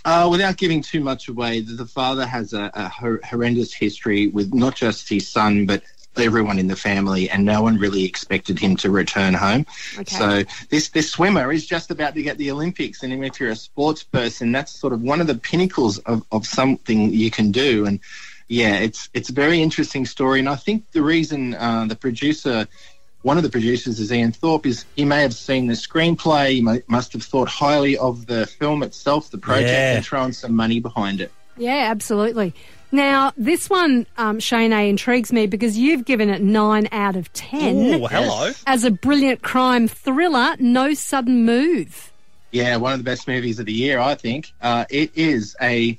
Uh, 0.04 0.26
without 0.28 0.56
giving 0.56 0.82
too 0.82 0.98
much 0.98 1.28
away, 1.28 1.60
the, 1.60 1.74
the 1.74 1.86
father 1.86 2.26
has 2.26 2.52
a, 2.54 2.72
a 2.74 2.88
hor- 2.88 3.20
horrendous 3.24 3.72
history 3.72 4.26
with 4.26 4.52
not 4.52 4.74
just 4.74 5.08
his 5.08 5.28
son, 5.28 5.64
but 5.64 5.80
everyone 6.16 6.58
in 6.58 6.66
the 6.66 6.76
family, 6.76 7.30
and 7.30 7.44
no 7.44 7.62
one 7.62 7.76
really 7.78 8.04
expected 8.04 8.58
him 8.58 8.74
to 8.74 8.90
return 8.90 9.32
home. 9.32 9.64
Okay. 9.96 10.16
So 10.16 10.42
this 10.70 10.88
this 10.88 11.08
swimmer 11.08 11.52
is 11.52 11.66
just 11.66 11.92
about 11.92 12.14
to 12.14 12.22
get 12.22 12.36
the 12.36 12.50
Olympics, 12.50 13.04
and 13.04 13.12
if 13.24 13.38
you're 13.38 13.50
a 13.50 13.56
sports 13.56 14.02
person, 14.02 14.50
that's 14.50 14.72
sort 14.72 14.92
of 14.92 15.02
one 15.02 15.20
of 15.20 15.28
the 15.28 15.36
pinnacles 15.36 15.98
of, 15.98 16.24
of 16.32 16.44
something 16.46 17.12
you 17.12 17.30
can 17.30 17.52
do. 17.52 17.86
And 17.86 18.00
yeah, 18.54 18.76
it's 18.78 19.08
it's 19.14 19.30
a 19.30 19.32
very 19.32 19.60
interesting 19.60 20.06
story, 20.06 20.38
and 20.38 20.48
I 20.48 20.56
think 20.56 20.90
the 20.92 21.02
reason 21.02 21.54
uh, 21.54 21.86
the 21.88 21.96
producer. 21.96 22.66
One 23.22 23.38
of 23.38 23.42
the 23.42 23.48
producers 23.48 23.98
is 24.00 24.12
Ian 24.12 24.32
Thorpe. 24.32 24.66
Is 24.66 24.84
he 24.96 25.04
may 25.06 25.22
have 25.22 25.32
seen 25.32 25.66
the 25.66 25.72
screenplay, 25.72 26.50
he 26.56 26.60
may, 26.60 26.82
must 26.88 27.14
have 27.14 27.22
thought 27.22 27.48
highly 27.48 27.96
of 27.96 28.26
the 28.26 28.46
film 28.46 28.82
itself, 28.82 29.30
the 29.30 29.38
project, 29.38 29.70
Yeah. 29.70 29.96
and 29.96 30.04
thrown 30.04 30.34
some 30.34 30.54
money 30.54 30.78
behind 30.78 31.22
it. 31.22 31.32
Yeah, 31.56 31.88
absolutely. 31.90 32.52
Now, 32.92 33.32
this 33.38 33.70
one, 33.70 34.06
um, 34.18 34.40
Shane 34.40 34.74
A, 34.74 34.90
intrigues 34.90 35.32
me 35.32 35.46
because 35.46 35.78
you've 35.78 36.04
given 36.04 36.28
it 36.28 36.42
9 36.42 36.88
out 36.92 37.16
of 37.16 37.32
10 37.32 37.94
Oh, 37.94 38.06
hello. 38.08 38.52
as 38.66 38.84
a 38.84 38.90
brilliant 38.90 39.40
crime 39.40 39.88
thriller, 39.88 40.54
No 40.58 40.92
Sudden 40.92 41.46
Move. 41.46 42.12
Yeah, 42.52 42.76
one 42.76 42.92
of 42.92 42.98
the 42.98 43.04
best 43.04 43.26
movies 43.26 43.58
of 43.58 43.64
the 43.64 43.72
year, 43.72 44.00
I 44.00 44.16
think. 44.16 44.52
Uh, 44.60 44.84
it 44.90 45.10
is 45.16 45.56
a 45.62 45.98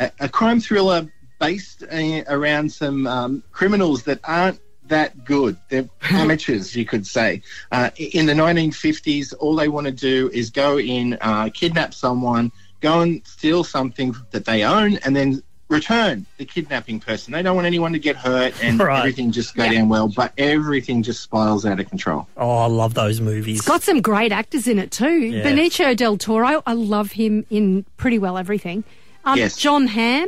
a, 0.00 0.10
a 0.18 0.28
crime 0.28 0.58
thriller 0.60 1.06
based 1.38 1.82
uh, 1.84 2.22
around 2.28 2.70
some 2.72 3.06
um, 3.06 3.42
criminals 3.52 4.02
that 4.04 4.20
aren't 4.24 4.60
that 4.86 5.24
good. 5.24 5.56
They're 5.68 5.88
amateurs, 6.10 6.74
you 6.74 6.84
could 6.84 7.06
say. 7.06 7.42
Uh, 7.72 7.90
in 7.96 8.26
the 8.26 8.32
1950s, 8.32 9.34
all 9.38 9.54
they 9.56 9.68
want 9.68 9.86
to 9.86 9.92
do 9.92 10.30
is 10.32 10.50
go 10.50 10.78
in, 10.78 11.18
uh, 11.20 11.50
kidnap 11.52 11.94
someone, 11.94 12.50
go 12.80 13.00
and 13.00 13.26
steal 13.26 13.64
something 13.64 14.14
that 14.30 14.44
they 14.46 14.64
own, 14.64 14.96
and 14.98 15.14
then 15.14 15.42
return 15.68 16.24
the 16.38 16.46
kidnapping 16.46 16.98
person. 16.98 17.34
They 17.34 17.42
don't 17.42 17.54
want 17.54 17.66
anyone 17.66 17.92
to 17.92 17.98
get 17.98 18.16
hurt 18.16 18.54
and 18.64 18.78
Right. 18.80 19.00
everything 19.00 19.30
just 19.30 19.54
go 19.54 19.70
down 19.70 19.90
well, 19.90 20.08
but 20.08 20.32
everything 20.38 21.02
just 21.02 21.20
spirals 21.22 21.66
out 21.66 21.78
of 21.78 21.86
control. 21.90 22.26
Oh, 22.38 22.56
I 22.56 22.66
love 22.66 22.94
those 22.94 23.20
movies. 23.20 23.60
Got 23.60 23.82
some 23.82 24.00
great 24.00 24.32
actors 24.32 24.66
in 24.66 24.78
it 24.78 24.90
too. 24.90 25.18
Yeah. 25.18 25.42
Benicio 25.44 25.94
del 25.94 26.16
Toro, 26.16 26.62
I 26.66 26.72
love 26.72 27.12
him 27.12 27.44
in 27.50 27.84
pretty 27.98 28.18
well 28.18 28.38
everything. 28.38 28.82
Um, 29.26 29.36
Yes. 29.36 29.58
Jon 29.58 29.86
Hamm. 29.88 30.26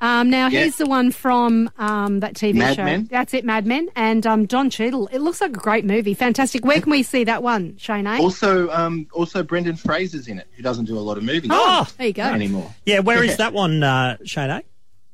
Um, 0.00 0.30
now 0.30 0.48
Yeah. 0.48 0.64
he's 0.64 0.76
the 0.76 0.86
one 0.86 1.10
from 1.12 1.70
um, 1.78 2.20
that 2.20 2.34
TV 2.34 2.54
Mad 2.54 2.76
show. 2.76 2.84
Men. 2.84 3.08
That's 3.10 3.34
it, 3.34 3.44
Mad 3.44 3.66
Men, 3.66 3.88
and 3.96 4.26
um, 4.26 4.46
Don 4.46 4.70
Cheadle. 4.70 5.08
It 5.12 5.18
looks 5.20 5.40
like 5.40 5.50
a 5.50 5.60
great 5.60 5.84
movie. 5.84 6.14
Fantastic. 6.14 6.64
Where 6.64 6.80
can 6.80 6.90
we 6.90 7.02
see 7.02 7.24
that 7.24 7.42
one, 7.42 7.76
Shane? 7.76 8.06
A? 8.06 8.18
Also, 8.18 8.70
um, 8.70 9.06
also 9.12 9.42
Brendan 9.42 9.76
Fraser's 9.76 10.26
in 10.28 10.38
it, 10.38 10.46
who 10.56 10.62
doesn't 10.62 10.86
do 10.86 10.96
a 10.96 11.00
lot 11.00 11.18
of 11.18 11.24
movies 11.24 11.50
Oh, 11.52 11.86
there 11.98 12.06
you 12.06 12.12
go. 12.12 12.22
anymore. 12.24 12.74
Yeah, 12.86 13.00
where 13.00 13.22
is 13.22 13.36
that 13.36 13.52
one, 13.52 13.82
uh, 13.82 14.16
Shane? 14.24 14.62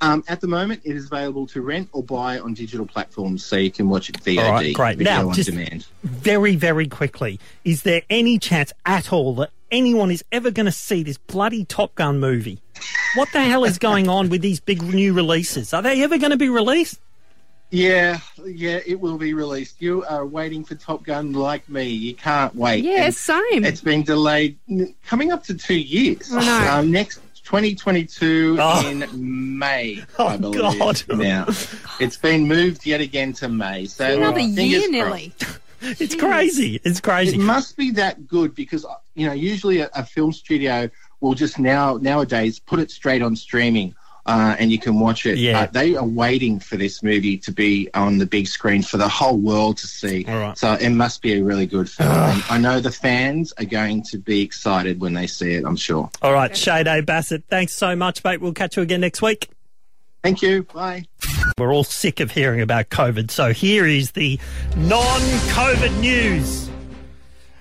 Um, 0.02 0.22
at 0.28 0.42
the 0.42 0.46
moment, 0.46 0.82
it 0.84 0.94
is 0.94 1.06
available 1.06 1.46
to 1.48 1.62
rent 1.62 1.88
or 1.92 2.02
buy 2.02 2.38
on 2.38 2.52
digital 2.52 2.84
platforms, 2.84 3.42
so 3.44 3.56
you 3.56 3.70
can 3.70 3.88
watch 3.88 4.10
it 4.10 4.16
VOD, 4.22 4.44
All 4.44 4.52
right, 4.52 4.74
great. 4.74 4.98
video 4.98 5.12
Now, 5.14 5.28
on 5.30 5.34
just- 5.34 5.48
demand. 5.48 5.86
Very, 6.04 6.54
very 6.54 6.86
quickly. 6.86 7.40
Is 7.64 7.82
there 7.82 8.02
any 8.10 8.38
chance 8.38 8.74
at 8.84 9.10
all 9.10 9.34
that 9.36 9.50
anyone 9.70 10.10
is 10.10 10.22
ever 10.30 10.50
going 10.50 10.66
to 10.66 10.72
see 10.72 11.02
this 11.02 11.16
bloody 11.16 11.64
Top 11.64 11.94
Gun 11.94 12.20
movie? 12.20 12.60
What 13.16 13.32
the 13.32 13.40
hell 13.42 13.64
is 13.64 13.78
going 13.78 14.08
on 14.08 14.28
with 14.28 14.42
these 14.42 14.60
big 14.60 14.82
new 14.82 15.12
releases? 15.12 15.72
Are 15.74 15.82
they 15.82 16.02
ever 16.04 16.18
going 16.18 16.30
to 16.30 16.36
be 16.36 16.48
released? 16.48 17.00
Yeah, 17.70 18.20
yeah, 18.44 18.78
it 18.86 19.00
will 19.00 19.18
be 19.18 19.34
released. 19.34 19.82
You 19.82 20.04
are 20.04 20.24
waiting 20.24 20.62
for 20.64 20.76
Top 20.76 21.02
Gun 21.02 21.32
like 21.32 21.68
me. 21.68 21.84
You 21.88 22.14
can't 22.14 22.54
wait. 22.54 22.84
Yeah, 22.84 23.06
And 23.06 23.14
same. 23.14 23.64
It's 23.64 23.80
been 23.80 24.04
delayed, 24.04 24.56
coming 25.04 25.32
up 25.32 25.42
to 25.44 25.54
two 25.54 25.74
years. 25.78 26.30
I 26.32 26.44
know. 26.44 26.72
Um, 26.74 26.92
next 26.92 27.20
2022 27.44 28.56
Oh. 28.60 28.88
in 28.88 29.58
May, 29.58 30.04
Oh, 30.18 30.26
I 30.28 30.36
believe. 30.36 30.78
God. 30.78 31.02
Now, 31.08 31.46
it's 31.98 32.16
been 32.16 32.46
moved 32.46 32.86
yet 32.86 33.00
again 33.00 33.32
to 33.34 33.48
May. 33.48 33.86
So 33.86 34.04
Another 34.16 34.38
fingers 34.38 34.58
year 34.64 34.78
crossed. 34.80 34.92
nearly. 34.92 35.34
It's 35.82 36.14
crazy. 36.14 36.80
It's 36.84 37.00
crazy. 37.02 37.36
It 37.36 37.40
must 37.40 37.76
be 37.76 37.90
that 37.92 38.26
good 38.26 38.54
because 38.54 38.86
you 39.14 39.26
know 39.26 39.34
usually 39.34 39.80
a, 39.80 39.90
a 39.94 40.04
film 40.04 40.32
studio 40.32 40.88
will 41.20 41.34
just 41.34 41.58
now 41.58 41.96
nowadays 41.96 42.58
put 42.58 42.78
it 42.78 42.90
straight 42.90 43.22
on 43.22 43.36
streaming. 43.36 43.94
Uh, 44.26 44.56
and 44.58 44.72
you 44.72 44.78
can 44.78 44.98
watch 44.98 45.24
it. 45.24 45.38
Yeah. 45.38 45.60
Uh, 45.60 45.66
they 45.66 45.94
are 45.94 46.04
waiting 46.04 46.58
for 46.58 46.76
this 46.76 47.00
movie 47.00 47.38
to 47.38 47.52
be 47.52 47.88
on 47.94 48.18
the 48.18 48.26
big 48.26 48.48
screen 48.48 48.82
for 48.82 48.96
the 48.96 49.08
whole 49.08 49.38
world 49.38 49.76
to 49.76 49.86
see. 49.86 50.24
All 50.26 50.38
right. 50.38 50.58
So 50.58 50.72
it 50.72 50.90
must 50.90 51.22
be 51.22 51.34
a 51.34 51.44
really 51.44 51.64
good 51.64 51.88
film. 51.88 52.42
I 52.50 52.58
know 52.58 52.80
the 52.80 52.90
fans 52.90 53.52
are 53.58 53.64
going 53.64 54.02
to 54.10 54.18
be 54.18 54.42
excited 54.42 54.98
when 54.98 55.14
they 55.14 55.28
see 55.28 55.54
it. 55.54 55.64
I'm 55.64 55.76
sure. 55.76 56.10
All 56.22 56.32
right, 56.32 56.56
Shade 56.56 57.06
Bassett, 57.06 57.44
thanks 57.48 57.72
so 57.72 57.94
much, 57.94 58.24
mate. 58.24 58.40
We'll 58.40 58.52
catch 58.52 58.76
you 58.76 58.82
again 58.82 59.00
next 59.02 59.22
week. 59.22 59.48
Thank 60.24 60.42
you. 60.42 60.64
Bye. 60.64 61.04
We're 61.56 61.72
all 61.72 61.84
sick 61.84 62.18
of 62.18 62.32
hearing 62.32 62.60
about 62.60 62.90
COVID, 62.90 63.30
so 63.30 63.52
here 63.52 63.86
is 63.86 64.10
the 64.10 64.40
non 64.76 65.20
COVID 65.50 66.00
news. 66.00 66.68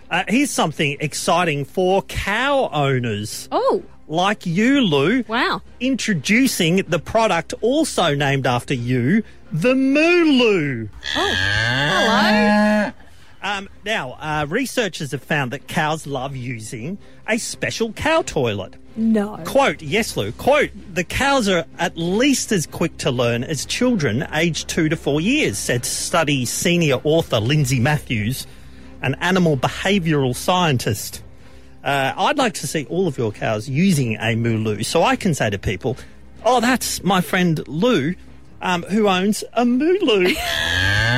Uh, 0.09 0.23
here's 0.27 0.51
something 0.51 0.97
exciting 0.99 1.65
for 1.65 2.01
cow 2.03 2.69
owners 2.71 3.49
Oh, 3.51 3.83
like 4.07 4.45
you, 4.45 4.81
Lou. 4.81 5.23
wow. 5.27 5.61
Introducing 5.79 6.77
the 6.87 6.99
product 6.99 7.53
also 7.61 8.13
named 8.13 8.45
after 8.45 8.73
you, 8.73 9.23
the 9.51 9.73
Mooloo. 9.73 10.89
Oh. 11.15 11.35
Hello. 11.37 12.91
Um, 13.41 13.69
now, 13.85 14.13
uh, 14.13 14.45
researchers 14.49 15.11
have 15.11 15.23
found 15.23 15.51
that 15.51 15.67
cows 15.67 16.07
love 16.07 16.35
using 16.35 16.97
a 17.27 17.37
special 17.37 17.93
cow 17.93 18.21
toilet. 18.23 18.75
No. 18.95 19.37
Quote, 19.45 19.81
yes, 19.81 20.15
Lou, 20.17 20.31
quote, 20.31 20.69
the 20.93 21.03
cows 21.03 21.47
are 21.49 21.65
at 21.77 21.97
least 21.97 22.51
as 22.51 22.65
quick 22.65 22.97
to 22.99 23.11
learn 23.11 23.43
as 23.43 23.65
children 23.65 24.25
aged 24.33 24.67
two 24.67 24.89
to 24.89 24.95
four 24.95 25.19
years, 25.21 25.57
said 25.57 25.85
study 25.85 26.45
senior 26.45 26.95
author 27.03 27.39
Lindsay 27.39 27.79
Matthews, 27.79 28.47
an 29.05 29.15
animal 29.21 29.55
behavioural 29.55 30.35
scientist. 30.35 31.23
Uh, 31.83 32.11
I'd 32.17 32.37
like 32.37 32.55
to 32.55 32.67
see 32.67 32.85
all 32.89 33.07
of 33.07 33.17
your 33.17 33.31
cows 33.31 33.69
using 33.69 34.15
a 34.15 34.35
Mooloo 34.35 34.83
so 34.83 35.03
I 35.03 35.15
can 35.15 35.33
say 35.33 35.49
to 35.51 35.57
people, 35.59 35.95
oh, 36.43 36.59
that's 36.59 37.03
my 37.03 37.21
friend 37.21 37.65
Lou, 37.67 38.15
um, 38.61 38.81
who 38.83 39.07
owns 39.07 39.43
a 39.53 39.63
Mooloo. 39.63 40.35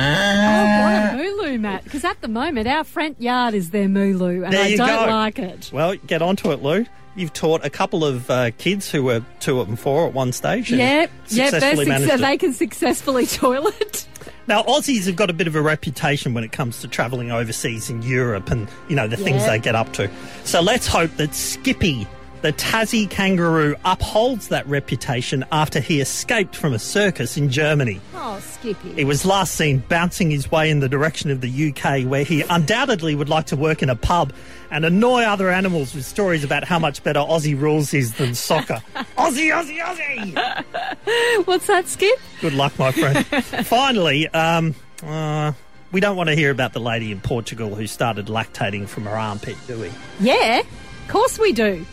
what 0.82 1.14
a 1.14 1.16
mooloo, 1.24 1.58
Matt. 1.60 1.82
Because 1.84 2.04
at 2.04 2.20
the 2.20 2.28
moment, 2.28 2.68
our 2.68 2.84
front 2.84 3.20
yard 3.20 3.54
is 3.54 3.70
their 3.70 3.88
mooloo, 3.88 4.44
and 4.44 4.52
There 4.52 4.64
I 4.64 4.76
don't 4.76 5.06
go. 5.06 5.10
like 5.12 5.38
it. 5.38 5.70
well, 5.72 5.96
get 6.06 6.22
onto 6.22 6.52
it, 6.52 6.62
Lou. 6.62 6.86
You've 7.16 7.32
taught 7.32 7.64
a 7.64 7.70
couple 7.70 8.04
of 8.04 8.30
uh, 8.30 8.52
kids 8.58 8.88
who 8.90 9.02
were 9.02 9.24
two 9.40 9.60
and 9.60 9.78
four 9.78 10.06
at 10.06 10.12
one 10.12 10.30
stage. 10.32 10.70
Yep, 10.70 10.78
yep, 10.78 11.10
they're 11.28 11.50
successfully 11.50 11.86
managed 11.86 12.10
suc- 12.10 12.18
it. 12.20 12.22
they 12.22 12.36
can 12.36 12.52
successfully 12.52 13.26
toilet. 13.26 14.06
Now, 14.48 14.62
Aussies 14.62 15.04
have 15.04 15.14
got 15.14 15.28
a 15.28 15.34
bit 15.34 15.46
of 15.46 15.54
a 15.54 15.60
reputation 15.60 16.32
when 16.32 16.42
it 16.42 16.52
comes 16.52 16.80
to 16.80 16.88
travelling 16.88 17.30
overseas 17.30 17.90
in 17.90 18.00
Europe 18.00 18.50
and, 18.50 18.66
you 18.88 18.96
know, 18.96 19.06
the 19.06 19.18
things 19.18 19.44
they 19.44 19.58
get 19.58 19.74
up 19.74 19.92
to. 19.92 20.10
So 20.44 20.62
let's 20.62 20.86
hope 20.86 21.10
that 21.18 21.34
Skippy, 21.34 22.08
the 22.42 22.52
Tassie 22.52 23.08
kangaroo, 23.08 23.74
upholds 23.84 24.48
that 24.48 24.66
reputation 24.66 25.44
after 25.50 25.80
he 25.80 26.00
escaped 26.00 26.54
from 26.54 26.72
a 26.72 26.78
circus 26.78 27.36
in 27.36 27.50
Germany. 27.50 28.00
Oh, 28.14 28.38
Skippy. 28.40 28.94
He 28.94 29.04
was 29.04 29.24
last 29.24 29.54
seen 29.54 29.78
bouncing 29.88 30.30
his 30.30 30.50
way 30.50 30.70
in 30.70 30.80
the 30.80 30.88
direction 30.88 31.30
of 31.30 31.40
the 31.40 31.68
UK, 31.70 32.04
where 32.08 32.24
he 32.24 32.42
undoubtedly 32.42 33.14
would 33.14 33.28
like 33.28 33.46
to 33.46 33.56
work 33.56 33.82
in 33.82 33.90
a 33.90 33.96
pub 33.96 34.32
and 34.70 34.84
annoy 34.84 35.22
other 35.22 35.50
animals 35.50 35.94
with 35.94 36.04
stories 36.04 36.44
about 36.44 36.64
how 36.64 36.78
much 36.78 37.02
better 37.02 37.20
Aussie 37.20 37.58
rules 37.58 37.92
is 37.92 38.14
than 38.14 38.34
soccer. 38.34 38.80
Aussie, 39.16 39.52
Aussie, 39.52 39.80
Aussie! 39.80 41.44
What's 41.46 41.66
that, 41.66 41.88
Skip? 41.88 42.18
Good 42.40 42.54
luck, 42.54 42.78
my 42.78 42.92
friend. 42.92 43.26
Finally, 43.66 44.28
um, 44.28 44.74
uh, 45.02 45.52
we 45.90 46.00
don't 46.00 46.16
want 46.16 46.28
to 46.28 46.36
hear 46.36 46.50
about 46.50 46.72
the 46.72 46.80
lady 46.80 47.10
in 47.10 47.20
Portugal 47.20 47.74
who 47.74 47.86
started 47.86 48.26
lactating 48.26 48.86
from 48.86 49.04
her 49.04 49.16
armpit, 49.16 49.56
do 49.66 49.80
we? 49.80 49.90
Yeah, 50.20 50.60
of 50.60 51.08
course 51.08 51.38
we 51.38 51.52
do. 51.52 51.84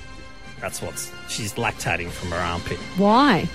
That's 0.61 0.81
what's 0.81 1.11
she's 1.29 1.53
lactating 1.53 2.09
from 2.09 2.29
her 2.31 2.37
armpit. 2.37 2.77
Why? 2.97 3.47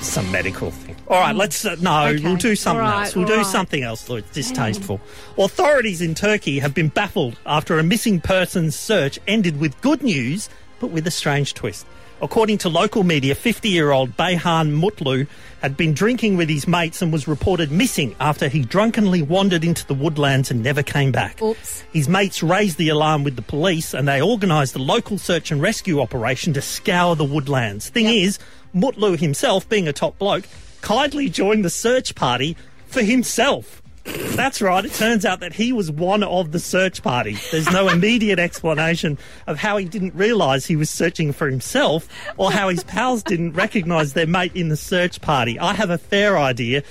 Some 0.00 0.30
medical 0.30 0.70
thing. 0.70 0.94
All 1.08 1.18
right, 1.20 1.34
let's 1.34 1.64
uh, 1.64 1.76
no, 1.80 2.06
Okay. 2.08 2.22
we'll 2.22 2.36
do 2.36 2.54
something 2.54 2.84
All 2.84 2.90
right, 2.90 3.04
else. 3.06 3.16
We'll 3.16 3.24
all 3.24 3.30
do 3.30 3.36
right. 3.38 3.46
something 3.46 3.82
else. 3.82 4.08
Lou. 4.08 4.16
It's 4.16 4.30
distasteful. 4.30 5.00
Authorities 5.38 6.02
in 6.02 6.14
Turkey 6.14 6.58
have 6.58 6.74
been 6.74 6.88
baffled 6.88 7.38
after 7.46 7.78
a 7.78 7.82
missing 7.82 8.20
persons 8.20 8.76
search 8.76 9.18
ended 9.26 9.58
with 9.58 9.80
good 9.80 10.02
news, 10.02 10.48
but 10.80 10.88
with 10.88 11.06
a 11.06 11.10
strange 11.10 11.54
twist. 11.54 11.86
According 12.22 12.58
to 12.58 12.70
local 12.70 13.04
media, 13.04 13.34
50 13.34 13.68
year 13.68 13.90
old 13.90 14.16
Beyhan 14.16 14.80
Mutlu 14.80 15.26
had 15.60 15.76
been 15.76 15.92
drinking 15.92 16.38
with 16.38 16.48
his 16.48 16.66
mates 16.66 17.02
and 17.02 17.12
was 17.12 17.28
reported 17.28 17.70
missing 17.70 18.16
after 18.18 18.48
he 18.48 18.62
drunkenly 18.62 19.20
wandered 19.20 19.64
into 19.64 19.86
the 19.86 19.92
woodlands 19.92 20.50
and 20.50 20.62
never 20.62 20.82
came 20.82 21.12
back. 21.12 21.42
Oops. 21.42 21.84
His 21.92 22.08
mates 22.08 22.42
raised 22.42 22.78
the 22.78 22.88
alarm 22.88 23.22
with 23.22 23.36
the 23.36 23.42
police 23.42 23.92
and 23.92 24.08
they 24.08 24.22
organised 24.22 24.74
a 24.76 24.78
local 24.78 25.18
search 25.18 25.50
and 25.50 25.60
rescue 25.60 26.00
operation 26.00 26.54
to 26.54 26.62
scour 26.62 27.16
the 27.16 27.24
woodlands. 27.24 27.90
Thing 27.90 28.06
is, 28.06 28.38
Mutlu 28.74 29.18
himself, 29.18 29.68
being 29.68 29.86
a 29.86 29.92
top 29.92 30.18
bloke, 30.18 30.46
kindly 30.80 31.28
joined 31.28 31.66
the 31.66 31.70
search 31.70 32.14
party 32.14 32.56
for 32.86 33.02
himself. 33.02 33.82
That's 34.06 34.60
right. 34.60 34.84
It 34.84 34.92
turns 34.92 35.24
out 35.24 35.40
that 35.40 35.52
he 35.54 35.72
was 35.72 35.90
one 35.90 36.22
of 36.22 36.52
the 36.52 36.58
search 36.60 37.02
party. 37.02 37.36
There's 37.50 37.70
no 37.72 37.88
immediate 37.92 38.38
explanation 38.38 39.18
of 39.46 39.58
how 39.58 39.76
he 39.76 39.84
didn't 39.84 40.14
realise 40.14 40.66
he 40.66 40.76
was 40.76 40.90
searching 40.90 41.32
for 41.32 41.48
himself 41.48 42.08
or 42.36 42.52
how 42.52 42.68
his 42.68 42.84
pals 42.84 43.22
didn't 43.22 43.52
recognise 43.52 44.12
their 44.12 44.26
mate 44.26 44.52
in 44.54 44.68
the 44.68 44.76
search 44.76 45.20
party. 45.20 45.58
I 45.58 45.74
have 45.74 45.90
a 45.90 45.98
fair 45.98 46.38
idea. 46.38 46.82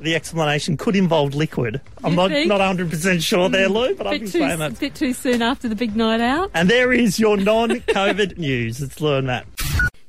The 0.00 0.14
explanation 0.14 0.76
could 0.76 0.94
involve 0.94 1.34
liquid. 1.34 1.80
I'm 2.04 2.12
You 2.12 2.16
not, 2.16 2.30
think? 2.30 2.48
not 2.48 2.60
100% 2.60 3.20
sure 3.22 3.48
there, 3.48 3.68
Lou, 3.68 3.94
but 3.96 4.06
I've 4.06 4.12
Bit 4.12 4.20
been 4.20 4.30
too, 4.30 4.38
saying 4.38 4.58
that. 4.60 4.78
bit 4.78 4.94
too 4.94 5.12
soon 5.12 5.42
after 5.42 5.68
the 5.68 5.74
big 5.74 5.96
night 5.96 6.20
out. 6.20 6.50
And 6.54 6.68
there 6.70 6.92
is 6.92 7.18
your 7.18 7.36
non-COVID 7.36 8.38
news. 8.38 8.80
It's 8.80 9.00
Lou 9.00 9.16
and 9.16 9.26
Matt. 9.26 9.46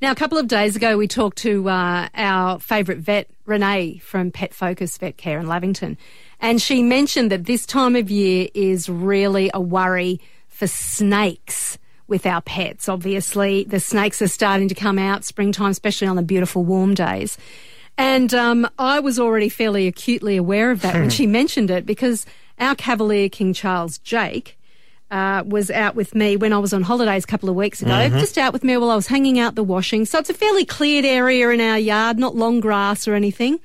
Now, 0.02 0.12
a 0.12 0.16
couple 0.16 0.38
of 0.38 0.48
days 0.48 0.76
ago, 0.76 0.96
we 0.98 1.08
talked 1.08 1.40
to 1.40 1.68
uh, 1.70 2.08
our 2.14 2.60
favourite 2.60 3.02
vet, 3.02 3.30
Renee 3.46 3.98
from 3.98 4.32
Pet 4.32 4.54
Focus 4.54 4.96
Vet 4.98 5.18
Care 5.18 5.40
in 5.40 5.48
Lavington. 5.48 5.98
And 6.40 6.62
she 6.62 6.82
mentioned 6.82 7.32
that 7.32 7.46
this 7.46 7.66
time 7.66 7.96
of 7.96 8.10
year 8.10 8.48
is 8.54 8.88
really 8.90 9.52
a 9.54 9.60
worry 9.60 10.22
for 10.48 10.68
snakes 10.68 11.78
with 12.08 12.26
our 12.26 12.42
pets. 12.42 12.90
Obviously, 12.90 13.66
the 13.66 13.80
snakes 13.80 14.22
are 14.22 14.28
starting 14.28 14.68
to 14.68 14.76
come 14.76 14.98
out 14.98 15.24
springtime, 15.24 15.72
especially 15.72 16.08
on 16.08 16.16
the 16.16 16.24
beautiful 16.24 16.64
warm 16.64 16.94
days. 16.94 17.38
And 17.98 18.34
um, 18.34 18.68
I 18.80 19.02
was 19.02 19.20
already 19.20 19.50
fairly 19.50 19.86
acutely 19.88 20.38
aware 20.38 20.72
of 20.72 20.82
that 20.82 20.96
when 20.96 21.10
she 21.10 21.28
mentioned 21.28 21.70
it 21.70 21.86
because 21.86 22.26
our 22.58 22.74
Cavalier 22.76 23.28
King 23.30 23.54
Charles 23.54 23.98
Jake 24.00 24.58
uh, 25.12 25.44
was 25.46 25.70
out 25.72 25.96
with 25.96 26.14
me 26.16 26.38
when 26.38 26.54
I 26.54 26.60
was 26.60 26.72
on 26.72 26.84
holidays 26.84 27.24
a 27.24 27.28
couple 27.28 27.50
of 27.50 27.56
weeks 27.56 27.82
ago, 27.82 28.10
just 28.20 28.38
out 28.38 28.54
with 28.54 28.64
me 28.64 28.78
while 28.78 28.92
I 28.92 28.96
was 28.96 29.08
hanging 29.08 29.40
out 29.40 29.56
the 29.56 29.64
washing. 29.64 30.06
So 30.06 30.20
it's 30.20 30.30
a 30.30 30.34
fairly 30.34 30.66
cleared 30.66 31.04
area 31.04 31.50
in 31.50 31.60
our 31.60 31.80
yard, 31.80 32.18
not 32.20 32.36
long 32.36 32.60
grass 32.60 33.08
or 33.08 33.16
anything. 33.16 33.60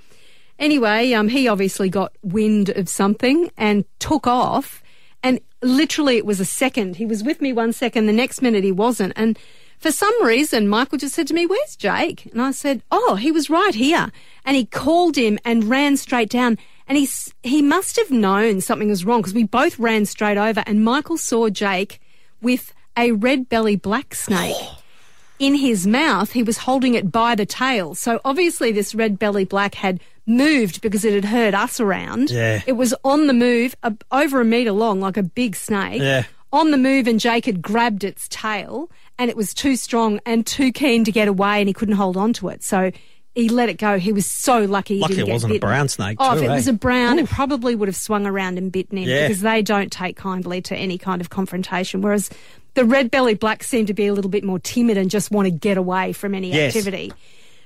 Anyway, 0.58 1.12
um, 1.12 1.28
he 1.28 1.48
obviously 1.48 1.88
got 1.88 2.12
wind 2.22 2.70
of 2.70 2.88
something 2.88 3.50
and 3.56 3.84
took 3.98 4.26
off. 4.26 4.82
And 5.22 5.40
literally, 5.62 6.16
it 6.16 6.26
was 6.26 6.40
a 6.40 6.44
second. 6.44 6.96
He 6.96 7.06
was 7.06 7.24
with 7.24 7.40
me 7.40 7.52
one 7.52 7.72
second, 7.72 8.06
the 8.06 8.12
next 8.12 8.42
minute 8.42 8.62
he 8.62 8.72
wasn't. 8.72 9.14
And 9.16 9.38
for 9.78 9.90
some 9.90 10.24
reason, 10.24 10.68
Michael 10.68 10.98
just 10.98 11.14
said 11.14 11.26
to 11.28 11.34
me, 11.34 11.46
Where's 11.46 11.76
Jake? 11.76 12.26
And 12.26 12.40
I 12.40 12.52
said, 12.52 12.82
Oh, 12.90 13.16
he 13.16 13.32
was 13.32 13.50
right 13.50 13.74
here. 13.74 14.12
And 14.44 14.56
he 14.56 14.66
called 14.66 15.16
him 15.16 15.38
and 15.44 15.64
ran 15.64 15.96
straight 15.96 16.30
down. 16.30 16.58
And 16.86 16.98
he, 16.98 17.08
he 17.42 17.62
must 17.62 17.96
have 17.96 18.10
known 18.10 18.60
something 18.60 18.88
was 18.88 19.04
wrong 19.04 19.20
because 19.20 19.34
we 19.34 19.44
both 19.44 19.78
ran 19.78 20.06
straight 20.06 20.36
over. 20.36 20.62
And 20.66 20.84
Michael 20.84 21.16
saw 21.16 21.48
Jake 21.48 22.00
with 22.40 22.74
a 22.96 23.12
red 23.12 23.48
belly 23.48 23.76
black 23.76 24.14
snake 24.14 24.56
in 25.38 25.56
his 25.56 25.86
mouth. 25.86 26.32
He 26.32 26.42
was 26.42 26.58
holding 26.58 26.94
it 26.94 27.10
by 27.10 27.34
the 27.34 27.46
tail. 27.46 27.94
So 27.94 28.20
obviously, 28.24 28.72
this 28.72 28.94
red 28.94 29.18
belly 29.18 29.44
black 29.44 29.74
had 29.74 30.00
moved 30.26 30.80
because 30.80 31.04
it 31.04 31.14
had 31.14 31.24
heard 31.24 31.54
us 31.54 31.80
around. 31.80 32.30
Yeah. 32.30 32.62
It 32.66 32.72
was 32.72 32.94
on 33.04 33.26
the 33.26 33.32
move, 33.34 33.74
uh, 33.82 33.90
over 34.10 34.40
a 34.40 34.44
metre 34.44 34.72
long, 34.72 35.00
like 35.00 35.16
a 35.16 35.22
big 35.22 35.56
snake. 35.56 36.00
Yeah. 36.00 36.24
On 36.52 36.70
the 36.70 36.76
move, 36.78 37.08
and 37.08 37.18
Jake 37.18 37.46
had 37.46 37.60
grabbed 37.60 38.04
its 38.04 38.28
tail, 38.28 38.88
and 39.18 39.28
it 39.28 39.36
was 39.36 39.52
too 39.52 39.74
strong 39.74 40.20
and 40.24 40.46
too 40.46 40.70
keen 40.70 41.02
to 41.04 41.10
get 41.10 41.26
away, 41.26 41.58
and 41.58 41.66
he 41.68 41.72
couldn't 41.74 41.96
hold 41.96 42.16
on 42.16 42.32
to 42.34 42.48
it. 42.48 42.62
So 42.62 42.92
he 43.34 43.48
let 43.48 43.68
it 43.68 43.74
go. 43.76 43.98
He 43.98 44.12
was 44.12 44.24
so 44.24 44.60
lucky. 44.60 44.94
He 44.94 45.00
Lucky 45.00 45.14
didn't 45.14 45.24
it 45.24 45.26
get 45.26 45.32
wasn't 45.32 45.52
a 45.54 45.58
brown 45.58 45.88
snake 45.88 46.16
Oh, 46.20 46.34
too, 46.34 46.38
if 46.38 46.44
it 46.44 46.52
eh? 46.52 46.54
was 46.54 46.68
a 46.68 46.72
brown, 46.72 47.18
it 47.18 47.28
probably 47.28 47.74
would 47.74 47.88
have 47.88 47.96
swung 47.96 48.24
around 48.24 48.58
and 48.58 48.70
bitten 48.70 48.98
him 48.98 49.08
Yeah. 49.08 49.26
because 49.26 49.40
they 49.40 49.62
don't 49.62 49.90
take 49.90 50.14
kindly 50.16 50.62
to 50.62 50.76
any 50.76 50.96
kind 50.96 51.20
of 51.20 51.28
confrontation. 51.30 52.00
Whereas 52.00 52.30
the 52.74 52.84
red 52.84 53.10
belly 53.10 53.34
blacks 53.34 53.68
seem 53.68 53.86
to 53.86 53.94
be 53.94 54.06
a 54.06 54.14
little 54.14 54.30
bit 54.30 54.44
more 54.44 54.60
timid 54.60 54.96
and 54.96 55.10
just 55.10 55.32
want 55.32 55.46
to 55.46 55.50
get 55.50 55.76
away 55.76 56.12
from 56.12 56.36
any 56.36 56.52
Yes. 56.52 56.76
activity. 56.76 57.12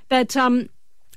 But 0.08 0.34
um, 0.34 0.70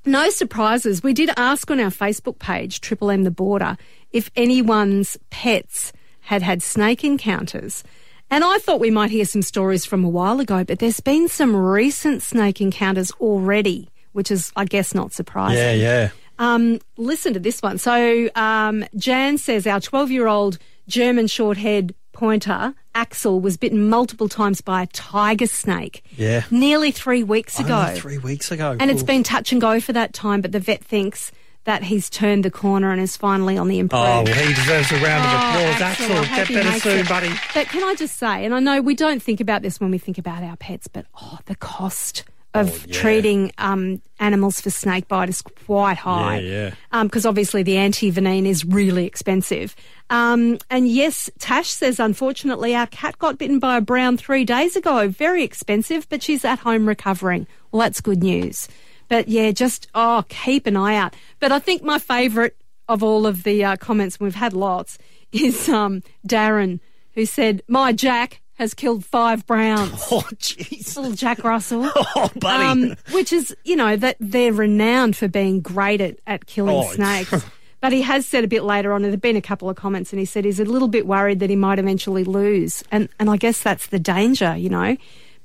no 0.05 0.29
surprises. 0.29 1.03
We 1.03 1.13
did 1.13 1.29
ask 1.37 1.69
on 1.69 1.79
our 1.79 1.89
Facebook 1.89 2.39
page, 2.39 2.81
Triple 2.81 3.11
M 3.11 3.23
the 3.23 3.31
Border, 3.31 3.77
if 4.11 4.31
anyone's 4.35 5.17
pets 5.29 5.93
had 6.21 6.41
had 6.41 6.63
snake 6.63 7.03
encounters. 7.03 7.83
And 8.29 8.43
I 8.43 8.59
thought 8.59 8.79
we 8.79 8.91
might 8.91 9.11
hear 9.11 9.25
some 9.25 9.41
stories 9.41 9.85
from 9.85 10.05
a 10.05 10.09
while 10.09 10.39
ago, 10.39 10.63
but 10.63 10.79
there's 10.79 11.01
been 11.01 11.27
some 11.27 11.55
recent 11.55 12.21
snake 12.21 12.61
encounters 12.61 13.11
already, 13.19 13.89
which 14.13 14.31
is, 14.31 14.53
I 14.55 14.65
guess, 14.65 14.95
not 14.95 15.11
surprising. 15.11 15.57
Yeah, 15.57 15.73
yeah. 15.73 16.09
Um, 16.39 16.79
listen 16.97 17.33
to 17.33 17.39
this 17.39 17.61
one. 17.61 17.77
So 17.77 18.29
um, 18.35 18.85
Jan 18.95 19.37
says 19.37 19.67
our 19.67 19.81
12 19.81 20.11
year 20.11 20.27
old 20.27 20.57
German 20.87 21.27
short 21.27 21.57
haired 21.57 21.93
pointer, 22.21 22.75
Axel, 22.93 23.39
was 23.39 23.57
bitten 23.57 23.89
multiple 23.89 24.29
times 24.29 24.62
by 24.62 24.84
a 24.84 24.88
tiger 24.88 25.47
snake. 25.47 26.03
Yeah. 26.15 26.43
Nearly 26.51 26.91
three 26.91 27.23
weeks 27.23 27.60
ago. 27.60 27.73
Only 27.75 27.99
three 27.99 28.19
weeks 28.19 28.51
ago. 28.51 28.77
And 28.79 28.91
it's 28.91 29.01
been 29.01 29.23
touch 29.23 29.51
and 29.51 29.60
go 29.60 29.79
for 29.79 29.91
that 29.93 30.13
time, 30.13 30.41
but 30.41 30.51
the 30.51 30.60
vet 30.60 30.84
thinks 30.84 31.31
that 31.63 31.81
he's 31.81 32.12
turned 32.12 32.45
the 32.45 32.51
corner 32.51 32.91
and 32.91 33.01
is 33.01 33.17
finally 33.17 33.57
on 33.57 33.69
the 33.69 33.77
oh, 33.77 33.79
improve. 33.79 34.01
Oh, 34.03 34.23
well, 34.23 34.45
he 34.47 34.53
deserves 34.53 34.91
a 34.91 34.99
round 35.01 35.25
of 35.25 35.31
Oh, 35.34 35.71
applause. 35.71 35.81
Axel, 35.81 36.12
I 36.12 36.19
Axel, 36.19 36.36
get 36.55 36.63
better 36.63 36.79
soon, 36.79 36.99
it. 36.99 37.10
buddy. 37.10 37.29
But 37.55 37.67
can 37.69 37.84
I 37.84 37.95
just 37.95 38.17
say, 38.17 38.45
and 38.45 38.53
I 38.53 38.60
know 38.60 38.81
we 38.84 38.93
don't 38.93 39.21
think 39.21 39.39
about 39.41 39.63
this 39.63 39.79
when 39.79 39.89
we 39.89 39.97
think 39.97 40.19
about 40.19 40.43
our 40.43 40.57
pets, 40.57 40.88
but 40.88 41.07
oh, 41.19 41.39
the 41.47 41.55
cost 41.55 42.23
of 42.53 42.69
Oh, 42.69 42.85
yeah. 42.87 42.93
treating 42.93 43.51
um, 43.57 44.01
animals 44.19 44.59
for 44.59 44.69
snake 44.69 45.07
bite 45.07 45.29
is 45.29 45.41
quite 45.41 45.97
high. 45.97 46.39
Yeah, 46.39 46.73
yeah. 46.91 47.03
Because 47.03 47.25
obviously 47.25 47.63
the 47.63 47.75
antivenin 47.75 48.45
is 48.45 48.65
really 48.65 49.05
expensive. 49.05 49.75
Um, 50.09 50.57
and 50.69 50.87
yes, 50.87 51.29
Tash 51.39 51.69
says, 51.69 51.99
unfortunately, 51.99 52.75
our 52.75 52.87
cat 52.87 53.17
got 53.19 53.37
bitten 53.37 53.59
by 53.59 53.77
a 53.77 53.81
brown 53.81 54.17
three 54.17 54.43
days 54.43 54.75
ago. 54.75 55.07
Very 55.07 55.43
expensive, 55.43 56.09
but 56.09 56.21
she's 56.21 56.43
at 56.43 56.59
home 56.59 56.87
recovering. 56.87 57.47
Well, 57.71 57.79
that's 57.81 58.01
good 58.01 58.21
news. 58.21 58.67
But 59.07 59.27
yeah, 59.29 59.51
just, 59.51 59.87
oh, 59.95 60.25
keep 60.27 60.67
an 60.67 60.75
eye 60.75 60.95
out. 60.95 61.15
But 61.39 61.51
I 61.53 61.59
think 61.59 61.83
my 61.83 61.99
favourite 61.99 62.53
of 62.89 63.01
all 63.03 63.25
of 63.25 63.43
the 63.43 63.63
uh, 63.63 63.77
comments, 63.77 64.17
and 64.17 64.25
we've 64.25 64.35
had 64.35 64.51
lots, 64.53 64.97
is 65.31 65.69
um, 65.69 66.03
Darren, 66.27 66.81
who 67.13 67.25
said, 67.25 67.61
My 67.69 67.93
Jack 67.93 68.40
has 68.55 68.73
killed 68.73 69.03
five 69.05 69.45
browns. 69.47 69.91
Oh, 70.11 70.23
jeez. 70.35 70.95
Little 70.95 71.13
Jack 71.13 71.43
Russell. 71.43 71.89
Oh, 72.15 72.29
buddy. 72.35 72.63
Um, 72.91 72.95
which 73.11 73.31
is, 73.33 73.55
you 73.63 73.75
know, 73.75 73.95
that 73.97 74.17
they're 74.19 74.53
renowned 74.53 75.15
for 75.17 75.27
being 75.27 75.61
great 75.61 76.01
at, 76.01 76.17
at 76.27 76.45
killing 76.45 76.75
Oh, 76.77 76.91
snakes. 76.91 77.33
But 77.81 77.91
he 77.93 78.03
has 78.03 78.27
said 78.27 78.43
a 78.43 78.47
bit 78.47 78.61
later 78.61 78.91
on, 78.93 78.97
and 78.97 79.05
there 79.05 79.11
have 79.13 79.21
been 79.21 79.35
a 79.35 79.41
couple 79.41 79.67
of 79.67 79.75
comments, 79.75 80.13
and 80.13 80.19
he 80.19 80.25
said 80.25 80.45
he's 80.45 80.59
a 80.59 80.65
little 80.65 80.87
bit 80.87 81.07
worried 81.07 81.39
that 81.39 81.49
he 81.49 81.55
might 81.55 81.79
eventually 81.79 82.23
lose. 82.23 82.83
And, 82.91 83.09
and 83.17 83.27
I 83.27 83.37
guess 83.37 83.59
that's 83.59 83.87
the 83.87 83.97
danger, 83.97 84.55
you 84.55 84.69
know. 84.69 84.97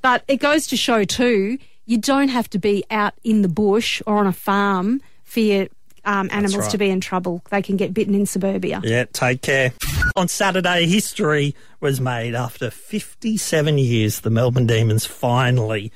But 0.02 0.22
it 0.28 0.36
goes 0.36 0.66
to 0.66 0.76
show, 0.76 1.04
too, 1.04 1.56
you 1.86 1.96
don't 1.96 2.28
have 2.28 2.50
to 2.50 2.58
be 2.58 2.84
out 2.90 3.14
in 3.24 3.40
the 3.40 3.48
bush 3.48 4.02
or 4.06 4.18
on 4.18 4.26
a 4.26 4.34
farm 4.34 5.00
for 5.24 5.40
your 5.40 5.68
um, 6.06 6.28
animals 6.32 6.56
right. 6.56 6.70
to 6.70 6.78
be 6.78 6.88
in 6.88 7.00
trouble. 7.00 7.42
They 7.50 7.60
can 7.60 7.76
get 7.76 7.92
bitten 7.92 8.14
in 8.14 8.24
suburbia. 8.24 8.80
Yeah, 8.82 9.04
take 9.12 9.42
care. 9.42 9.72
On 10.14 10.28
Saturday, 10.28 10.86
history 10.86 11.54
was 11.80 12.00
made 12.00 12.34
after 12.34 12.70
57 12.70 13.78
years. 13.78 14.20
The 14.20 14.30
Melbourne 14.30 14.66
Demons 14.66 15.04
finally 15.04 15.92